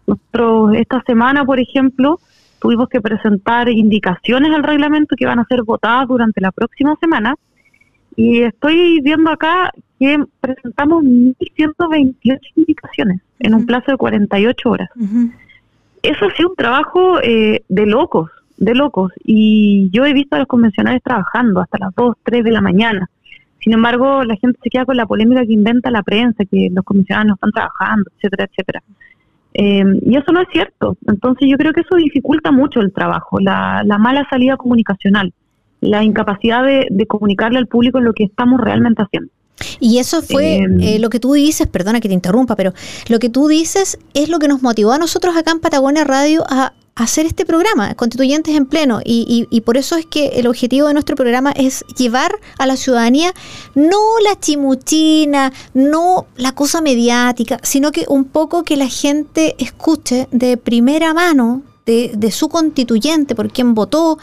Nosotros 0.07 0.75
esta 0.75 1.01
semana, 1.05 1.45
por 1.45 1.59
ejemplo, 1.59 2.19
tuvimos 2.59 2.89
que 2.89 3.01
presentar 3.01 3.69
indicaciones 3.69 4.53
al 4.53 4.63
reglamento 4.63 5.15
que 5.15 5.25
van 5.25 5.39
a 5.39 5.45
ser 5.45 5.63
votadas 5.63 6.07
durante 6.07 6.41
la 6.41 6.51
próxima 6.51 6.95
semana. 6.99 7.35
Y 8.15 8.41
estoy 8.41 9.01
viendo 9.01 9.31
acá 9.31 9.71
que 9.99 10.23
presentamos 10.39 11.03
1.128 11.03 12.39
indicaciones 12.55 13.21
en 13.39 13.53
un 13.55 13.65
plazo 13.65 13.91
de 13.91 13.97
48 13.97 14.69
horas. 14.69 14.89
Eso 16.01 16.25
ha 16.25 16.35
sido 16.35 16.49
un 16.49 16.55
trabajo 16.55 17.21
eh, 17.21 17.63
de 17.67 17.85
locos, 17.85 18.29
de 18.57 18.75
locos. 18.75 19.11
Y 19.23 19.89
yo 19.91 20.05
he 20.05 20.13
visto 20.13 20.35
a 20.35 20.39
los 20.39 20.47
convencionales 20.47 21.01
trabajando 21.03 21.61
hasta 21.61 21.77
las 21.79 21.95
2, 21.95 22.15
3 22.23 22.43
de 22.43 22.51
la 22.51 22.61
mañana. 22.61 23.09
Sin 23.63 23.73
embargo, 23.73 24.23
la 24.25 24.35
gente 24.35 24.59
se 24.61 24.69
queda 24.69 24.85
con 24.85 24.97
la 24.97 25.05
polémica 25.05 25.45
que 25.45 25.53
inventa 25.53 25.89
la 25.89 26.03
prensa, 26.03 26.43
que 26.43 26.69
los 26.71 26.83
convencionales 26.83 27.29
no 27.29 27.33
están 27.35 27.51
trabajando, 27.51 28.11
etcétera, 28.17 28.49
etcétera. 28.51 28.83
Eh, 29.53 29.83
y 30.01 30.17
eso 30.17 30.31
no 30.31 30.41
es 30.41 30.47
cierto. 30.51 30.97
Entonces 31.07 31.47
yo 31.49 31.57
creo 31.57 31.73
que 31.73 31.81
eso 31.81 31.95
dificulta 31.95 32.51
mucho 32.51 32.79
el 32.79 32.91
trabajo, 32.91 33.39
la, 33.39 33.83
mala 33.99 34.27
salida 34.29 34.57
comunicacional. 34.57 35.33
la 35.81 36.03
incapacidad 36.03 36.63
de, 36.63 37.05
comunicarle 37.07 37.59
al 37.59 37.67
público 37.67 37.99
lo 37.99 38.13
que 38.13 38.23
estamos 38.23 38.59
realmente 38.59 39.03
haciendo. 39.03 39.29
Y 39.79 39.99
eso 39.99 40.21
fue 40.21 40.57
em. 40.57 40.79
eh, 40.81 40.99
lo 40.99 41.09
que 41.09 41.19
tú 41.19 41.33
dices, 41.33 41.67
perdona 41.67 41.99
que 41.99 42.07
te 42.07 42.13
interrumpa, 42.13 42.55
pero 42.55 42.73
lo 43.09 43.19
que 43.19 43.29
tú 43.29 43.47
dices 43.47 43.99
es 44.13 44.29
lo 44.29 44.39
que 44.39 44.47
nos 44.47 44.61
motivó 44.61 44.93
a 44.93 44.97
nosotros 44.97 45.35
acá 45.37 45.51
en 45.51 45.59
Patagonia 45.59 46.03
Radio 46.03 46.43
a 46.49 46.73
hacer 46.95 47.25
este 47.25 47.45
programa, 47.45 47.95
Constituyentes 47.95 48.55
en 48.55 48.65
Pleno, 48.65 49.01
y, 49.03 49.47
y, 49.49 49.61
por 49.61 49.77
eso 49.77 49.95
es 49.95 50.05
que 50.05 50.27
el 50.39 50.47
objetivo 50.47 50.87
de 50.87 50.93
nuestro 50.93 51.15
programa 51.15 51.51
es 51.51 51.83
llevar 51.97 52.39
a 52.59 52.67
la 52.67 52.77
ciudadanía 52.77 53.33
no 53.73 53.99
la 54.23 54.39
chimuchina, 54.39 55.51
no 55.73 56.27
la 56.35 56.53
cosa 56.53 56.81
mediática, 56.81 57.59
sino 57.63 57.91
que 57.91 58.05
un 58.07 58.25
poco 58.25 58.63
que 58.63 58.77
la 58.77 58.87
gente 58.87 59.55
escuche 59.57 60.27
de 60.31 60.57
primera 60.57 61.13
mano 61.13 61.63
de, 61.85 62.11
de 62.15 62.31
su 62.31 62.47
constituyente, 62.47 63.33
por 63.33 63.51
quien 63.51 63.73
votó, 63.73 64.19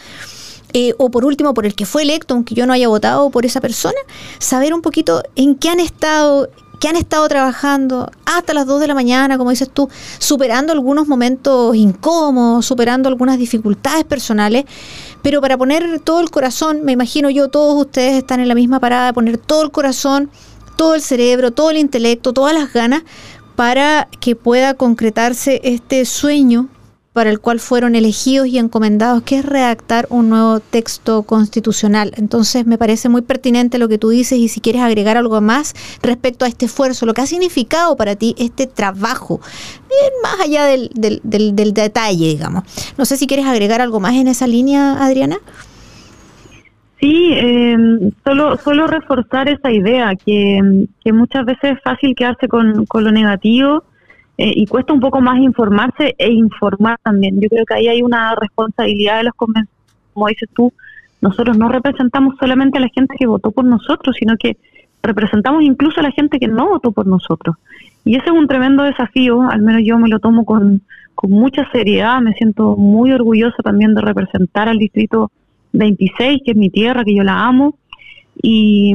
eh, 0.72 0.94
o 0.98 1.10
por 1.10 1.24
último 1.24 1.52
por 1.52 1.66
el 1.66 1.74
que 1.74 1.84
fue 1.84 2.02
electo, 2.02 2.34
aunque 2.34 2.54
yo 2.54 2.66
no 2.66 2.72
haya 2.72 2.86
votado 2.88 3.30
por 3.30 3.44
esa 3.44 3.60
persona, 3.60 3.98
saber 4.38 4.72
un 4.72 4.82
poquito 4.82 5.22
en 5.34 5.56
qué 5.56 5.68
han 5.68 5.80
estado, 5.80 6.48
que 6.80 6.88
han 6.88 6.96
estado 6.96 7.28
trabajando 7.28 8.10
hasta 8.24 8.54
las 8.54 8.66
2 8.66 8.80
de 8.80 8.88
la 8.88 8.94
mañana, 8.94 9.36
como 9.38 9.50
dices 9.50 9.68
tú, 9.70 9.88
superando 10.18 10.72
algunos 10.72 11.06
momentos 11.06 11.76
incómodos, 11.76 12.64
superando 12.64 13.08
algunas 13.08 13.38
dificultades 13.38 14.04
personales, 14.04 14.64
pero 15.22 15.42
para 15.42 15.58
poner 15.58 16.00
todo 16.00 16.20
el 16.20 16.30
corazón, 16.30 16.82
me 16.82 16.92
imagino 16.92 17.28
yo, 17.28 17.48
todos 17.48 17.78
ustedes 17.78 18.14
están 18.14 18.40
en 18.40 18.48
la 18.48 18.54
misma 18.54 18.80
parada 18.80 19.12
poner 19.12 19.36
todo 19.36 19.62
el 19.62 19.70
corazón, 19.70 20.30
todo 20.76 20.94
el 20.94 21.02
cerebro, 21.02 21.50
todo 21.50 21.70
el 21.70 21.76
intelecto, 21.76 22.32
todas 22.32 22.54
las 22.54 22.72
ganas 22.72 23.02
para 23.56 24.08
que 24.18 24.34
pueda 24.34 24.72
concretarse 24.72 25.60
este 25.62 26.06
sueño 26.06 26.68
para 27.12 27.30
el 27.30 27.40
cual 27.40 27.58
fueron 27.58 27.96
elegidos 27.96 28.46
y 28.46 28.58
encomendados, 28.58 29.22
que 29.22 29.38
es 29.38 29.44
redactar 29.44 30.06
un 30.10 30.30
nuevo 30.30 30.60
texto 30.60 31.24
constitucional. 31.24 32.12
Entonces 32.16 32.66
me 32.66 32.78
parece 32.78 33.08
muy 33.08 33.22
pertinente 33.22 33.78
lo 33.78 33.88
que 33.88 33.98
tú 33.98 34.10
dices 34.10 34.38
y 34.38 34.48
si 34.48 34.60
quieres 34.60 34.82
agregar 34.82 35.16
algo 35.16 35.40
más 35.40 35.74
respecto 36.02 36.44
a 36.44 36.48
este 36.48 36.66
esfuerzo, 36.66 37.06
lo 37.06 37.14
que 37.14 37.22
ha 37.22 37.26
significado 37.26 37.96
para 37.96 38.14
ti 38.14 38.34
este 38.38 38.68
trabajo, 38.68 39.40
más 40.22 40.40
allá 40.40 40.66
del, 40.66 40.90
del, 40.94 41.20
del, 41.24 41.74
detalle, 41.74 42.28
digamos. 42.28 42.62
No 42.96 43.04
sé 43.04 43.16
si 43.16 43.26
quieres 43.26 43.46
agregar 43.46 43.80
algo 43.80 43.98
más 43.98 44.14
en 44.14 44.28
esa 44.28 44.46
línea, 44.46 45.04
Adriana. 45.04 45.38
Sí, 47.00 47.32
eh, 47.32 47.76
solo, 48.24 48.56
solo 48.58 48.86
reforzar 48.86 49.48
esa 49.48 49.72
idea, 49.72 50.14
que, 50.14 50.86
que 51.02 51.12
muchas 51.12 51.44
veces 51.44 51.72
es 51.72 51.82
fácil 51.82 52.14
quedarse 52.14 52.46
con, 52.46 52.84
con 52.86 53.04
lo 53.04 53.10
negativo 53.10 53.84
eh, 54.42 54.54
y 54.56 54.64
cuesta 54.64 54.94
un 54.94 55.00
poco 55.00 55.20
más 55.20 55.38
informarse 55.38 56.14
e 56.16 56.30
informar 56.32 56.98
también. 57.02 57.38
Yo 57.42 57.50
creo 57.50 57.66
que 57.66 57.74
ahí 57.74 57.88
hay 57.88 58.00
una 58.00 58.34
responsabilidad 58.34 59.18
de 59.18 59.24
los 59.24 59.34
convencionales, 59.34 59.84
como 60.14 60.28
dices 60.28 60.48
tú, 60.54 60.72
nosotros 61.20 61.58
no 61.58 61.68
representamos 61.68 62.36
solamente 62.40 62.78
a 62.78 62.80
la 62.80 62.88
gente 62.88 63.16
que 63.18 63.26
votó 63.26 63.50
por 63.50 63.66
nosotros, 63.66 64.16
sino 64.18 64.38
que 64.38 64.56
representamos 65.02 65.62
incluso 65.62 66.00
a 66.00 66.04
la 66.04 66.10
gente 66.12 66.38
que 66.38 66.48
no 66.48 66.70
votó 66.70 66.90
por 66.90 67.06
nosotros. 67.06 67.56
Y 68.02 68.16
ese 68.16 68.30
es 68.30 68.32
un 68.32 68.48
tremendo 68.48 68.82
desafío, 68.82 69.42
al 69.42 69.60
menos 69.60 69.82
yo 69.84 69.98
me 69.98 70.08
lo 70.08 70.20
tomo 70.20 70.46
con, 70.46 70.80
con 71.14 71.30
mucha 71.32 71.70
seriedad, 71.70 72.22
me 72.22 72.32
siento 72.32 72.76
muy 72.76 73.12
orgullosa 73.12 73.62
también 73.62 73.94
de 73.94 74.00
representar 74.00 74.70
al 74.70 74.78
distrito 74.78 75.30
26, 75.74 76.40
que 76.46 76.52
es 76.52 76.56
mi 76.56 76.70
tierra, 76.70 77.04
que 77.04 77.14
yo 77.14 77.24
la 77.24 77.44
amo, 77.44 77.76
y, 78.42 78.94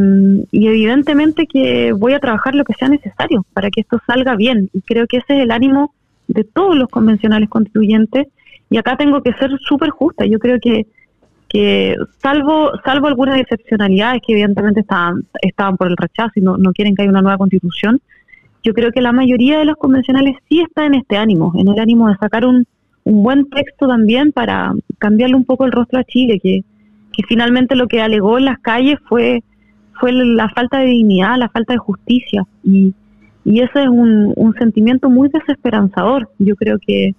evidentemente 0.51 1.45
que 1.45 1.93
voy 1.93 2.13
a 2.13 2.19
trabajar 2.19 2.55
lo 2.55 2.63
que 2.63 2.73
sea 2.73 2.89
necesario 2.89 3.45
para 3.53 3.69
que 3.69 3.81
esto 3.81 3.99
salga 4.07 4.35
bien. 4.35 4.69
Y 4.73 4.81
creo 4.81 5.07
que 5.07 5.17
ese 5.17 5.37
es 5.37 5.43
el 5.43 5.51
ánimo 5.51 5.93
de 6.27 6.43
todos 6.43 6.75
los 6.75 6.89
convencionales 6.89 7.49
constituyentes. 7.49 8.27
Y 8.69 8.77
acá 8.77 8.97
tengo 8.97 9.21
que 9.21 9.33
ser 9.33 9.51
súper 9.59 9.91
justa. 9.91 10.25
Yo 10.25 10.39
creo 10.39 10.59
que, 10.59 10.87
que 11.47 11.95
salvo 12.17 12.71
salvo 12.83 13.07
algunas 13.07 13.39
excepcionalidades 13.39 14.21
que 14.25 14.33
evidentemente 14.33 14.81
estaban, 14.81 15.23
estaban 15.41 15.77
por 15.77 15.87
el 15.87 15.97
rechazo 15.97 16.31
y 16.35 16.41
no, 16.41 16.57
no 16.57 16.71
quieren 16.73 16.95
que 16.95 17.03
haya 17.03 17.11
una 17.11 17.21
nueva 17.21 17.37
constitución, 17.37 18.01
yo 18.63 18.73
creo 18.73 18.91
que 18.91 19.01
la 19.01 19.11
mayoría 19.11 19.59
de 19.59 19.65
los 19.65 19.75
convencionales 19.77 20.37
sí 20.49 20.59
está 20.59 20.87
en 20.87 20.95
este 20.95 21.17
ánimo, 21.17 21.53
en 21.55 21.67
el 21.67 21.79
ánimo 21.79 22.09
de 22.09 22.17
sacar 22.17 22.47
un, 22.47 22.65
un 23.03 23.21
buen 23.21 23.47
texto 23.51 23.87
también 23.87 24.31
para 24.31 24.73
cambiarle 24.97 25.35
un 25.35 25.45
poco 25.45 25.65
el 25.65 25.71
rostro 25.71 25.99
a 25.99 26.03
Chile, 26.03 26.39
que, 26.41 26.63
que 27.15 27.23
finalmente 27.27 27.75
lo 27.75 27.87
que 27.87 28.01
alegó 28.01 28.37
en 28.37 28.45
las 28.45 28.59
calles 28.59 28.99
fue, 29.07 29.43
fue 29.99 30.11
la 30.11 30.49
falta 30.49 30.79
de 30.79 30.87
dignidad, 30.87 31.37
la 31.37 31.49
falta 31.49 31.73
de 31.73 31.79
justicia. 31.79 32.43
Y, 32.63 32.93
y 33.43 33.61
ese 33.61 33.83
es 33.83 33.89
un, 33.89 34.33
un 34.35 34.53
sentimiento 34.55 35.09
muy 35.09 35.29
desesperanzador. 35.29 36.29
Yo 36.39 36.55
creo 36.55 36.77
que 36.85 37.15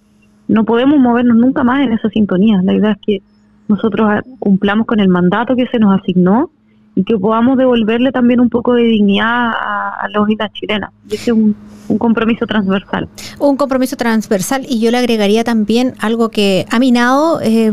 no 0.47 0.65
podemos 0.65 0.99
movernos 0.99 1.37
nunca 1.37 1.63
más 1.63 1.85
en 1.85 1.93
esa 1.93 2.09
sintonía. 2.09 2.61
La 2.63 2.73
idea 2.73 2.91
es 2.91 2.97
que 3.05 3.21
nosotros 3.67 4.21
cumplamos 4.39 4.85
con 4.85 4.99
el 4.99 5.09
mandato 5.09 5.55
que 5.55 5.67
se 5.67 5.79
nos 5.79 5.99
asignó 5.99 6.51
y 6.97 7.03
que 7.03 7.15
podamos 7.15 7.59
devolverle 7.59 8.11
también 8.11 8.39
un 8.39 8.49
poco 8.49 8.73
de 8.73 8.81
dignidad 8.81 9.51
a, 9.51 10.07
las 10.11 10.51
chilenas. 10.53 10.89
Y 11.07 11.13
ese 11.13 11.29
es 11.29 11.37
un, 11.37 11.55
un, 11.89 11.97
compromiso 11.99 12.47
transversal. 12.47 13.07
Un 13.37 13.55
compromiso 13.55 13.95
transversal 13.95 14.65
y 14.67 14.79
yo 14.79 14.89
le 14.89 14.97
agregaría 14.97 15.43
también 15.43 15.93
algo 15.99 16.29
que 16.29 16.65
ha 16.71 16.79
minado 16.79 17.39
eh, 17.43 17.71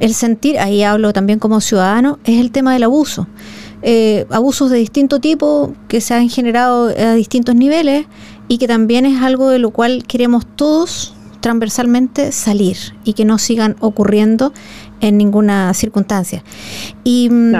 el 0.00 0.14
sentir, 0.14 0.58
ahí 0.58 0.82
hablo 0.82 1.12
también 1.12 1.38
como 1.38 1.60
ciudadano, 1.60 2.20
es 2.24 2.40
el 2.40 2.52
tema 2.52 2.72
del 2.72 2.84
abuso. 2.84 3.26
Eh, 3.82 4.24
abusos 4.30 4.70
de 4.70 4.78
distinto 4.78 5.20
tipo 5.20 5.74
que 5.88 6.00
se 6.00 6.14
han 6.14 6.30
generado 6.30 6.86
a 6.86 7.12
distintos 7.12 7.54
niveles 7.54 8.06
y 8.48 8.56
que 8.56 8.66
también 8.66 9.04
es 9.04 9.20
algo 9.20 9.50
de 9.50 9.58
lo 9.58 9.72
cual 9.72 10.04
queremos 10.06 10.46
todos 10.56 11.14
transversalmente 11.40 12.32
salir 12.32 12.78
y 13.04 13.12
que 13.12 13.26
no 13.26 13.36
sigan 13.36 13.76
ocurriendo 13.80 14.54
en 15.02 15.18
ninguna 15.18 15.74
circunstancia. 15.74 16.42
Y 17.04 17.28
mm, 17.28 17.52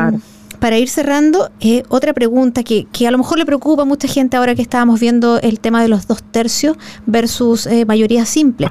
para 0.63 0.79
ir 0.79 0.89
cerrando, 0.89 1.51
eh, 1.59 1.83
otra 1.89 2.13
pregunta 2.13 2.63
que, 2.63 2.87
que, 2.93 3.09
a 3.09 3.11
lo 3.11 3.19
mejor 3.19 3.37
le 3.37 3.45
preocupa 3.45 3.83
a 3.83 3.85
mucha 3.85 4.07
gente 4.07 4.37
ahora 4.37 4.55
que 4.55 4.63
estábamos 4.63 5.01
viendo 5.01 5.41
el 5.41 5.59
tema 5.59 5.83
de 5.83 5.89
los 5.89 6.07
dos 6.07 6.23
tercios 6.23 6.77
versus 7.05 7.67
eh, 7.67 7.85
mayoría 7.85 8.25
simple. 8.27 8.69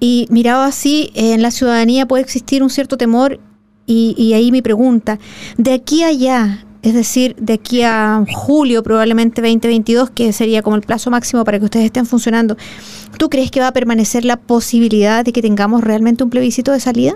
Y 0.00 0.26
mirado 0.30 0.62
así, 0.62 1.10
en 1.14 1.42
la 1.42 1.50
ciudadanía 1.50 2.08
puede 2.08 2.22
existir 2.22 2.62
un 2.62 2.70
cierto 2.70 2.96
temor 2.96 3.38
y, 3.84 4.32
ahí 4.32 4.50
mi 4.50 4.62
pregunta, 4.62 5.18
de 5.58 5.74
aquí 5.74 6.04
a 6.04 6.06
allá, 6.06 6.64
es 6.80 6.94
decir, 6.94 7.36
de 7.36 7.52
aquí 7.52 7.82
a 7.82 8.24
julio 8.32 8.82
probablemente 8.82 9.42
2022, 9.42 10.08
que 10.08 10.32
sería 10.32 10.62
como 10.62 10.76
el 10.76 10.82
plazo 10.82 11.10
máximo 11.10 11.44
para 11.44 11.58
que 11.58 11.66
ustedes 11.66 11.84
estén 11.84 12.06
funcionando, 12.06 12.56
¿tú 13.18 13.28
crees 13.28 13.50
que 13.50 13.60
va 13.60 13.66
a 13.66 13.72
permanecer 13.74 14.24
la 14.24 14.38
posibilidad 14.38 15.22
de 15.22 15.32
que 15.32 15.42
tengamos 15.42 15.84
realmente 15.84 16.24
un 16.24 16.30
plebiscito 16.30 16.72
de 16.72 16.80
salida? 16.80 17.12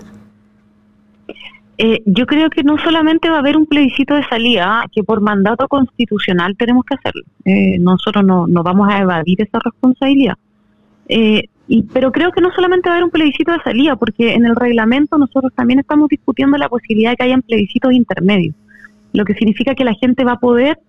Eh, 1.77 2.01
yo 2.05 2.25
creo 2.25 2.49
que 2.49 2.63
no 2.63 2.77
solamente 2.77 3.29
va 3.29 3.35
a 3.35 3.39
haber 3.39 3.57
un 3.57 3.65
plebiscito 3.65 4.13
de 4.13 4.23
salida, 4.25 4.85
que 4.91 5.03
por 5.03 5.19
mandato 5.21 5.67
constitucional 5.67 6.55
tenemos 6.57 6.85
que 6.85 6.95
hacerlo. 6.95 7.23
Eh, 7.43 7.77
nosotros 7.79 8.23
no, 8.23 8.47
no 8.47 8.63
vamos 8.63 8.87
a 8.89 8.99
evadir 8.99 9.41
esa 9.41 9.59
responsabilidad. 9.59 10.35
Eh, 11.09 11.49
y, 11.67 11.83
pero 11.83 12.11
creo 12.11 12.31
que 12.31 12.41
no 12.41 12.51
solamente 12.55 12.89
va 12.89 12.95
a 12.95 12.97
haber 12.99 13.05
un 13.05 13.11
plebiscito 13.11 13.51
de 13.51 13.61
salida, 13.63 13.95
porque 13.95 14.33
en 14.33 14.45
el 14.45 14.55
reglamento 14.55 15.17
nosotros 15.17 15.51
también 15.53 15.79
estamos 15.79 16.07
discutiendo 16.09 16.57
la 16.57 16.69
posibilidad 16.69 17.11
de 17.11 17.17
que 17.17 17.23
hayan 17.23 17.41
plebiscitos 17.41 17.91
intermedios, 17.91 18.55
lo 19.13 19.25
que 19.25 19.33
significa 19.33 19.75
que 19.75 19.83
la 19.83 19.95
gente 19.95 20.23
va 20.23 20.33
a 20.33 20.39
poder 20.39 20.79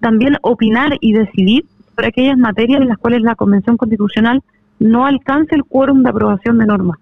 también 0.00 0.36
opinar 0.42 0.96
y 1.00 1.12
decidir 1.14 1.64
sobre 1.94 2.08
aquellas 2.08 2.38
materias 2.38 2.80
en 2.80 2.88
las 2.88 2.98
cuales 2.98 3.22
la 3.22 3.34
Convención 3.34 3.76
Constitucional 3.76 4.42
no 4.78 5.06
alcance 5.06 5.56
el 5.56 5.64
quórum 5.64 6.02
de 6.02 6.10
aprobación 6.10 6.58
de 6.58 6.66
normas. 6.66 6.98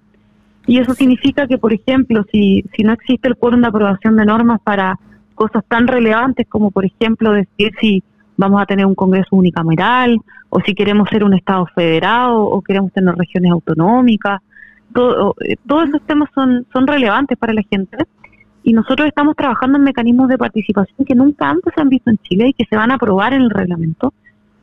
Y 0.66 0.79
eso 0.79 0.94
significa 0.94 1.46
que, 1.46 1.59
por 1.59 1.72
ejemplo, 1.72 2.24
si, 2.33 2.64
si 2.74 2.83
no 2.83 2.92
existe 2.92 3.29
el 3.29 3.37
quórum 3.37 3.61
de 3.61 3.68
aprobación 3.68 4.16
de 4.16 4.24
normas 4.24 4.61
para 4.62 4.98
cosas 5.35 5.64
tan 5.68 5.87
relevantes 5.87 6.46
como, 6.48 6.70
por 6.70 6.85
ejemplo, 6.85 7.33
decir 7.33 7.72
si 7.81 8.02
vamos 8.37 8.61
a 8.61 8.66
tener 8.66 8.85
un 8.85 8.94
Congreso 8.94 9.37
unicameral, 9.37 10.18
o 10.48 10.61
si 10.61 10.74
queremos 10.74 11.09
ser 11.09 11.24
un 11.24 11.35
Estado 11.35 11.66
federado, 11.74 12.42
o 12.42 12.61
queremos 12.62 12.92
tener 12.92 13.14
regiones 13.14 13.52
autonómicas. 13.52 14.40
Todo, 14.92 15.35
eh, 15.40 15.57
todos 15.66 15.88
esos 15.88 16.02
temas 16.02 16.31
son, 16.35 16.66
son 16.72 16.87
relevantes 16.87 17.37
para 17.38 17.52
la 17.52 17.62
gente 17.70 17.98
y 18.66 18.72
nosotros 18.72 19.07
estamos 19.07 19.37
trabajando 19.37 19.79
en 19.79 19.85
mecanismos 19.85 20.29
de 20.29 20.38
participación 20.38 21.07
que 21.07 21.14
nunca 21.14 21.48
antes 21.48 21.72
se 21.72 21.81
han 21.81 21.88
visto 21.88 22.11
en 22.11 22.18
Chile 22.18 22.48
y 22.48 22.52
que 22.52 22.64
se 22.64 22.76
van 22.76 22.90
a 22.90 22.94
aprobar 22.94 23.33
en 23.33 23.42
el 23.42 23.50
reglamento, 23.50 24.12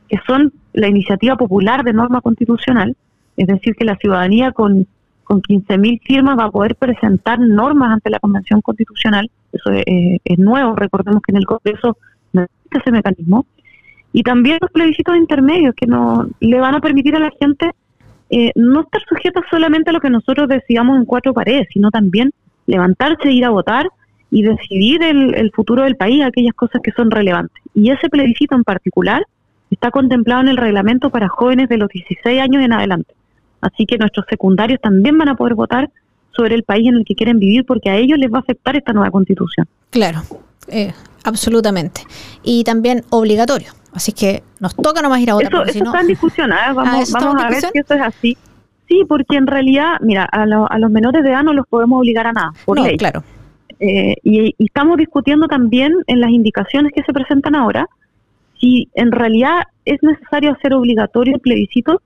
que 0.08 0.18
son 0.26 0.52
la 0.74 0.88
iniciativa 0.88 1.36
popular 1.36 1.84
de 1.84 1.94
norma 1.94 2.20
constitucional, 2.20 2.94
es 3.38 3.46
decir, 3.46 3.74
que 3.74 3.86
la 3.86 3.96
ciudadanía 3.96 4.52
con, 4.52 4.86
con 5.24 5.42
15.000 5.42 6.00
firmas 6.02 6.38
va 6.38 6.44
a 6.44 6.50
poder 6.50 6.76
presentar 6.76 7.38
normas 7.40 7.92
ante 7.92 8.10
la 8.10 8.20
Convención 8.20 8.60
Constitucional, 8.60 9.30
eso 9.52 9.70
es, 9.72 10.38
nuevo, 10.38 10.74
recordemos 10.74 11.22
que 11.22 11.32
en 11.32 11.36
el 11.36 11.46
Congreso 11.46 11.96
no 12.32 12.42
existe 12.42 12.78
ese 12.78 12.92
mecanismo, 12.92 13.46
y 14.12 14.22
también 14.22 14.58
los 14.60 14.70
plebiscitos 14.70 15.16
intermedios 15.16 15.74
que 15.74 15.86
no 15.86 16.28
le 16.40 16.60
van 16.60 16.74
a 16.74 16.80
permitir 16.80 17.16
a 17.16 17.20
la 17.20 17.32
gente 17.40 17.70
eh, 18.30 18.52
no 18.54 18.82
estar 18.82 19.02
sujeta 19.08 19.42
solamente 19.50 19.90
a 19.90 19.92
lo 19.92 20.00
que 20.00 20.10
nosotros 20.10 20.48
decidamos 20.48 20.98
en 20.98 21.04
cuatro 21.04 21.34
paredes, 21.34 21.68
sino 21.72 21.90
también 21.90 22.30
levantarse, 22.66 23.32
ir 23.32 23.44
a 23.44 23.50
votar 23.50 23.88
y 24.30 24.42
decidir 24.42 25.02
el, 25.02 25.34
el 25.34 25.50
futuro 25.52 25.82
del 25.82 25.96
país, 25.96 26.22
aquellas 26.22 26.54
cosas 26.54 26.80
que 26.82 26.92
son 26.92 27.10
relevantes. 27.10 27.62
Y 27.74 27.90
ese 27.90 28.08
plebiscito 28.08 28.54
en 28.54 28.64
particular 28.64 29.24
está 29.70 29.90
contemplado 29.90 30.42
en 30.42 30.48
el 30.48 30.56
reglamento 30.56 31.10
para 31.10 31.28
jóvenes 31.28 31.68
de 31.68 31.78
los 31.78 31.88
16 31.88 32.40
años 32.40 32.62
en 32.62 32.72
adelante. 32.72 33.14
Así 33.64 33.86
que 33.86 33.96
nuestros 33.96 34.26
secundarios 34.28 34.78
también 34.80 35.16
van 35.16 35.30
a 35.30 35.36
poder 35.36 35.54
votar 35.54 35.90
sobre 36.36 36.54
el 36.54 36.64
país 36.64 36.86
en 36.86 36.96
el 36.96 37.04
que 37.04 37.14
quieren 37.14 37.38
vivir, 37.38 37.64
porque 37.64 37.88
a 37.88 37.96
ellos 37.96 38.18
les 38.18 38.30
va 38.30 38.38
a 38.38 38.40
afectar 38.40 38.76
esta 38.76 38.92
nueva 38.92 39.10
constitución. 39.10 39.66
Claro, 39.88 40.22
eh, 40.68 40.92
absolutamente. 41.24 42.02
Y 42.42 42.62
también 42.64 43.04
obligatorio. 43.08 43.68
Así 43.92 44.12
que 44.12 44.42
nos 44.60 44.74
toca 44.76 45.00
nomás 45.00 45.20
ir 45.20 45.30
a 45.30 45.34
votar. 45.34 45.52
Eso, 45.52 45.62
eso 45.62 45.84
está 45.84 46.00
en 46.00 46.08
discusión, 46.08 46.52
¿eh? 46.52 46.74
vamos, 46.74 47.14
ah, 47.14 47.18
vamos 47.20 47.42
a 47.42 47.48
ver 47.48 47.60
si 47.60 47.78
eso 47.78 47.94
es 47.94 48.02
así. 48.02 48.36
Sí, 48.86 49.02
porque 49.08 49.36
en 49.36 49.46
realidad, 49.46 49.96
mira, 50.00 50.28
a, 50.30 50.42
a, 50.42 50.78
los 50.78 50.90
menores 50.90 51.24
de 51.24 51.30
edad 51.30 51.42
no 51.42 51.54
los 51.54 51.66
podemos 51.66 52.00
obligar 52.00 52.26
a 52.26 52.32
nada, 52.32 52.52
por 52.66 52.78
no, 52.78 52.84
claro. 52.98 53.24
Eh, 53.80 54.16
y, 54.22 54.54
y, 54.58 54.66
estamos 54.66 54.98
discutiendo 54.98 55.48
también 55.48 55.94
en 56.06 56.20
las 56.20 56.30
indicaciones 56.30 56.92
que 56.94 57.02
se 57.02 57.12
presentan 57.14 57.54
ahora 57.54 57.88
si 58.60 58.88
en 58.94 59.10
realidad 59.10 59.62
es 59.84 60.02
necesario 60.02 60.52
hacer 60.52 60.74
obligatorio 60.74 61.34
el 61.34 61.40
plebiscito 61.40 62.02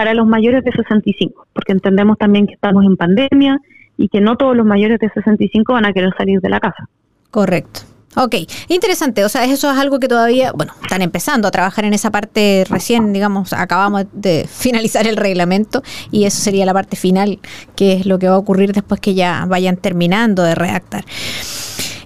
para 0.00 0.14
los 0.14 0.26
mayores 0.26 0.64
de 0.64 0.72
65, 0.72 1.46
porque 1.52 1.72
entendemos 1.72 2.16
también 2.16 2.46
que 2.46 2.54
estamos 2.54 2.86
en 2.86 2.96
pandemia 2.96 3.58
y 3.98 4.08
que 4.08 4.22
no 4.22 4.38
todos 4.38 4.56
los 4.56 4.64
mayores 4.64 4.98
de 4.98 5.10
65 5.10 5.74
van 5.74 5.84
a 5.84 5.92
querer 5.92 6.10
salir 6.16 6.40
de 6.40 6.48
la 6.48 6.58
casa. 6.58 6.88
Correcto. 7.30 7.80
Ok, 8.16 8.34
interesante. 8.68 9.26
O 9.26 9.28
sea, 9.28 9.44
eso 9.44 9.70
es 9.70 9.76
algo 9.76 10.00
que 10.00 10.08
todavía, 10.08 10.52
bueno, 10.52 10.72
están 10.82 11.02
empezando 11.02 11.46
a 11.46 11.50
trabajar 11.50 11.84
en 11.84 11.92
esa 11.92 12.10
parte 12.10 12.64
recién, 12.70 13.12
digamos, 13.12 13.52
acabamos 13.52 14.06
de 14.14 14.48
finalizar 14.50 15.06
el 15.06 15.18
reglamento 15.18 15.82
y 16.10 16.24
eso 16.24 16.40
sería 16.40 16.64
la 16.64 16.72
parte 16.72 16.96
final, 16.96 17.38
que 17.76 17.92
es 17.92 18.06
lo 18.06 18.18
que 18.18 18.26
va 18.26 18.36
a 18.36 18.38
ocurrir 18.38 18.72
después 18.72 19.02
que 19.02 19.12
ya 19.12 19.44
vayan 19.46 19.76
terminando 19.76 20.42
de 20.44 20.54
redactar. 20.54 21.04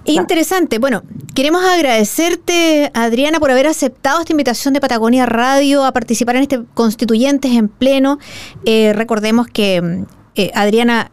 Interesante. 0.05 0.77
Bueno, 0.77 1.03
queremos 1.33 1.63
agradecerte, 1.63 2.91
Adriana, 2.93 3.39
por 3.39 3.51
haber 3.51 3.67
aceptado 3.67 4.19
esta 4.19 4.33
invitación 4.33 4.73
de 4.73 4.81
Patagonia 4.81 5.25
Radio 5.25 5.83
a 5.83 5.91
participar 5.91 6.35
en 6.35 6.43
este 6.43 6.61
Constituyentes 6.73 7.51
en 7.51 7.67
Pleno. 7.67 8.19
Eh, 8.65 8.93
recordemos 8.93 9.47
que 9.47 10.05
eh, 10.35 10.51
Adriana 10.53 11.11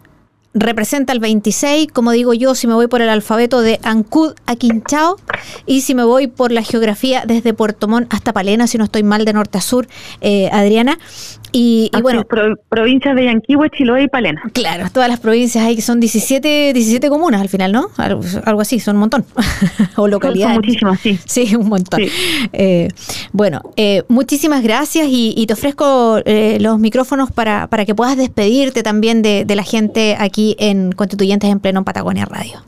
representa 0.54 1.12
el 1.12 1.20
26, 1.20 1.88
como 1.92 2.12
digo 2.12 2.34
yo, 2.34 2.54
si 2.54 2.66
me 2.66 2.74
voy 2.74 2.86
por 2.86 3.00
el 3.00 3.08
alfabeto 3.08 3.60
de 3.60 3.80
Ancud 3.82 4.34
a 4.46 4.56
Quinchao 4.56 5.16
y 5.64 5.80
si 5.80 5.94
me 5.94 6.04
voy 6.04 6.26
por 6.26 6.52
la 6.52 6.62
geografía 6.62 7.24
desde 7.26 7.54
Puerto 7.54 7.88
Montt 7.88 8.12
hasta 8.12 8.32
Palena, 8.32 8.66
si 8.66 8.76
no 8.76 8.84
estoy 8.84 9.02
mal 9.02 9.24
de 9.24 9.32
norte 9.32 9.58
a 9.58 9.62
sur, 9.62 9.88
eh, 10.20 10.50
Adriana. 10.52 10.98
Y, 11.52 11.90
bueno, 12.00 12.24
provincias 12.68 13.14
de 13.14 13.26
Yanquihue, 13.26 13.68
Chiloé 13.70 14.04
y 14.04 14.08
Palena. 14.08 14.42
Claro, 14.52 14.86
todas 14.92 15.08
las 15.08 15.20
provincias 15.20 15.64
hay 15.64 15.76
que 15.76 15.82
son 15.82 16.00
17, 16.00 16.72
17 16.72 17.08
comunas 17.08 17.40
al 17.40 17.48
final, 17.48 17.72
¿no? 17.72 17.88
Algo, 17.98 18.60
así, 18.60 18.80
son 18.80 18.96
un 18.96 19.00
montón. 19.00 19.24
o 19.96 20.08
localidades. 20.08 20.54
Son 20.54 20.64
muchísimas, 20.64 21.00
sí. 21.00 21.18
Sí, 21.26 21.56
un 21.56 21.68
montón. 21.68 22.00
Eh, 22.52 22.88
bueno, 23.32 23.60
eh, 23.76 24.02
muchísimas 24.08 24.62
gracias 24.62 25.06
y, 25.08 25.44
te 25.46 25.52
ofrezco 25.54 26.20
los 26.24 26.78
micrófonos 26.78 27.30
para, 27.30 27.66
para 27.66 27.84
que 27.84 27.94
puedas 27.94 28.16
despedirte 28.16 28.82
también 28.82 29.22
de, 29.22 29.44
de 29.44 29.56
la 29.56 29.64
gente 29.64 30.16
aquí 30.18 30.56
en 30.58 30.92
Constituyentes 30.92 31.50
en 31.50 31.60
Pleno 31.60 31.80
en 31.80 31.84
Patagonia 31.84 32.24
Radio. 32.24 32.62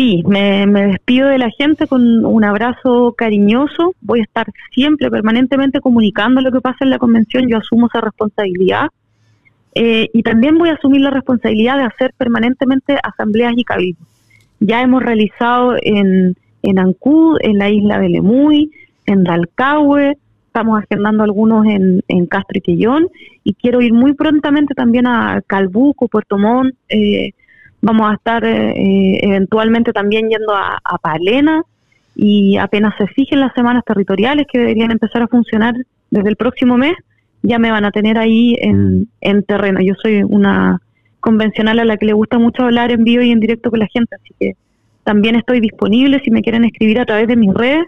Sí, 0.00 0.22
me, 0.26 0.66
despido 0.66 1.28
de 1.28 1.36
la 1.36 1.50
gente 1.50 1.86
con 1.86 2.24
un 2.24 2.42
abrazo 2.42 3.12
cariñoso. 3.18 3.94
Voy 4.00 4.20
a 4.20 4.22
estar 4.22 4.46
siempre, 4.72 5.10
permanentemente 5.10 5.82
comunicando 5.82 6.40
lo 6.40 6.50
que 6.50 6.62
pasa 6.62 6.78
en 6.80 6.88
la 6.88 6.98
convención. 6.98 7.46
Yo 7.50 7.58
asumo 7.58 7.86
esa 7.86 8.00
responsabilidad. 8.00 8.86
Eh, 9.74 10.08
y 10.14 10.22
también 10.22 10.56
voy 10.56 10.70
a 10.70 10.76
asumir 10.76 11.02
la 11.02 11.10
responsabilidad 11.10 11.76
de 11.76 11.82
hacer 11.82 12.14
permanentemente 12.16 12.96
asambleas 13.02 13.52
y 13.54 13.62
cabildos. 13.62 14.08
Ya 14.58 14.80
hemos 14.80 15.02
realizado 15.02 15.74
en, 15.82 16.34
en 16.62 16.78
Ancud, 16.78 17.36
en 17.42 17.58
la 17.58 17.68
isla 17.68 17.98
de 17.98 18.08
Lemuy, 18.08 18.70
en 19.04 19.22
Dalcahue, 19.22 20.16
estamos 20.46 20.82
agendando 20.82 21.24
algunos 21.24 21.66
en, 21.66 22.02
en 22.08 22.24
Castro 22.24 22.56
y 22.56 22.62
Quillón 22.62 23.08
y 23.44 23.52
quiero 23.52 23.82
ir 23.82 23.92
muy 23.92 24.14
prontamente 24.14 24.72
también 24.72 25.06
a 25.06 25.42
Calbuco, 25.46 26.08
Puerto 26.08 26.38
Montt. 26.38 26.74
Eh, 26.88 27.32
vamos 27.82 28.10
a 28.10 28.14
estar 28.14 28.44
eh, 28.44 28.70
eh, 28.70 29.18
eventualmente 29.22 29.92
también 29.92 30.28
yendo 30.28 30.54
a, 30.54 30.80
Palena 31.02 31.62
y 32.14 32.56
apenas 32.58 32.94
se 32.98 33.06
fijen 33.06 33.40
las 33.40 33.54
semanas 33.54 33.84
territoriales 33.84 34.46
que 34.50 34.58
deberían 34.58 34.90
empezar 34.90 35.22
a 35.22 35.28
funcionar 35.28 35.74
desde 36.10 36.28
el 36.28 36.36
próximo 36.36 36.76
mes, 36.76 36.94
ya 37.42 37.58
me 37.58 37.70
van 37.70 37.84
a 37.84 37.90
tener 37.90 38.18
ahí 38.18 38.56
en, 38.60 39.08
en 39.20 39.42
terreno. 39.44 39.80
Yo 39.80 39.94
soy 39.94 40.22
una 40.22 40.80
convencional 41.20 41.78
a 41.78 41.84
la 41.84 41.96
que 41.96 42.06
le 42.06 42.12
gusta 42.12 42.38
mucho 42.38 42.64
hablar 42.64 42.90
en 42.90 43.04
vivo 43.04 43.22
y 43.22 43.30
en 43.30 43.40
directo 43.40 43.70
con 43.70 43.78
la 43.78 43.86
gente, 43.86 44.16
así 44.16 44.34
que 44.38 44.56
también 45.04 45.36
estoy 45.36 45.60
disponible 45.60 46.20
si 46.24 46.30
me 46.30 46.42
quieren 46.42 46.64
escribir 46.64 47.00
a 47.00 47.06
través 47.06 47.28
de 47.28 47.36
mis 47.36 47.54
redes 47.54 47.86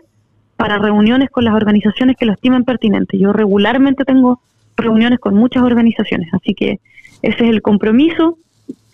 para 0.57 0.79
reuniones 0.79 1.29
con 1.31 1.45
las 1.45 1.55
organizaciones 1.55 2.17
que 2.17 2.27
lo 2.27 2.33
estimen 2.33 2.65
pertinente. 2.65 3.19
Yo 3.19 3.33
regularmente 3.33 4.05
tengo 4.05 4.41
reuniones 4.77 5.19
con 5.19 5.35
muchas 5.35 5.63
organizaciones, 5.63 6.29
así 6.33 6.55
que 6.55 6.81
ese 7.23 7.45
es 7.45 7.51
el 7.51 7.63
compromiso, 7.63 8.39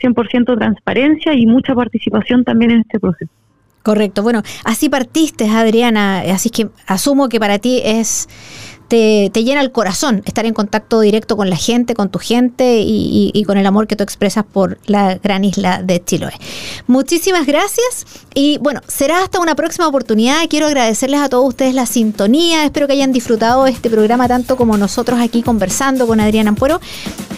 100% 0.00 0.58
transparencia 0.58 1.34
y 1.34 1.46
mucha 1.46 1.74
participación 1.74 2.44
también 2.44 2.70
en 2.70 2.80
este 2.80 3.00
proceso. 3.00 3.30
Correcto, 3.82 4.22
bueno, 4.22 4.42
así 4.64 4.88
partiste, 4.88 5.48
Adriana, 5.48 6.18
así 6.32 6.50
que 6.50 6.68
asumo 6.86 7.28
que 7.28 7.40
para 7.40 7.58
ti 7.58 7.80
es 7.84 8.28
te, 8.88 9.30
llena 9.44 9.60
el 9.60 9.70
corazón 9.70 10.22
estar 10.24 10.46
en 10.46 10.54
contacto 10.54 11.00
directo 11.00 11.36
con 11.36 11.50
la 11.50 11.56
gente, 11.56 11.94
con 11.94 12.10
tu 12.10 12.18
gente 12.18 12.80
y, 12.80 13.44
con 13.46 13.56
el 13.56 13.66
amor 13.66 13.86
que 13.86 13.96
tú 13.96 14.02
expresas 14.04 14.44
por 14.44 14.78
la 14.86 15.16
gran 15.16 15.44
isla 15.44 15.82
de 15.82 16.02
Chiloé. 16.04 16.32
Muchísimas 16.86 17.46
gracias 17.46 18.06
y 18.34 18.58
bueno, 18.58 18.80
será 18.86 19.22
hasta 19.22 19.40
una 19.40 19.54
próxima 19.54 19.86
oportunidad. 19.86 20.48
Quiero 20.48 20.66
agradecerles 20.66 21.20
a 21.20 21.28
todos 21.28 21.46
ustedes 21.46 21.74
la 21.74 21.86
sintonía. 21.86 22.64
Espero 22.64 22.86
que 22.86 22.94
hayan 22.94 23.12
disfrutado 23.12 23.66
este 23.66 23.90
programa 23.90 24.28
tanto 24.28 24.56
como 24.56 24.76
nosotros 24.76 25.20
aquí 25.20 25.42
conversando 25.42 26.06
con 26.06 26.20
Adriana 26.20 26.50
Ampuero 26.50 26.80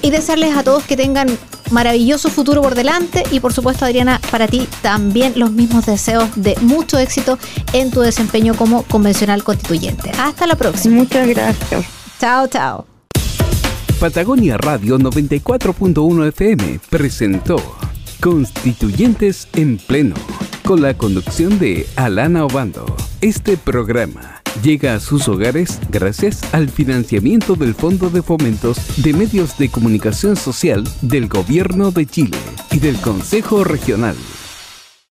y 0.02 0.10
desearles 0.10 0.56
a 0.56 0.62
todos 0.62 0.84
que 0.84 0.96
tengan 0.96 1.28
maravilloso 1.70 2.30
futuro 2.30 2.62
por 2.62 2.74
delante 2.74 3.22
y 3.30 3.40
por 3.40 3.52
supuesto 3.52 3.84
Adriana 3.84 4.20
para 4.30 4.48
ti 4.48 4.66
también 4.82 5.34
los 5.36 5.52
mismos 5.52 5.86
deseos 5.86 6.28
de 6.34 6.56
mucho 6.60 6.98
éxito 6.98 7.38
en 7.72 7.90
tu 7.90 8.00
desempeño 8.00 8.54
como 8.54 8.82
convencional 8.82 9.44
constituyente. 9.44 10.10
Hasta 10.18 10.46
la 10.46 10.56
próxima. 10.56 10.96
Muchas 10.96 11.26
gracias. 11.40 11.86
Chao, 12.18 12.46
chao. 12.48 12.86
Patagonia 13.98 14.56
Radio 14.56 14.98
94.1 14.98 16.28
FM 16.28 16.80
presentó 16.88 17.56
Constituyentes 18.20 19.48
en 19.54 19.78
Pleno, 19.78 20.14
con 20.64 20.82
la 20.82 20.94
conducción 20.94 21.58
de 21.58 21.86
Alana 21.96 22.44
Obando. 22.44 22.84
Este 23.20 23.56
programa 23.56 24.42
llega 24.62 24.94
a 24.94 25.00
sus 25.00 25.28
hogares 25.28 25.78
gracias 25.90 26.42
al 26.52 26.68
financiamiento 26.68 27.54
del 27.56 27.74
Fondo 27.74 28.10
de 28.10 28.22
Fomentos 28.22 29.02
de 29.02 29.12
Medios 29.12 29.56
de 29.58 29.68
Comunicación 29.68 30.36
Social 30.36 30.84
del 31.02 31.28
Gobierno 31.28 31.90
de 31.90 32.06
Chile 32.06 32.38
y 32.70 32.78
del 32.78 32.96
Consejo 32.96 33.64
Regional. 33.64 34.16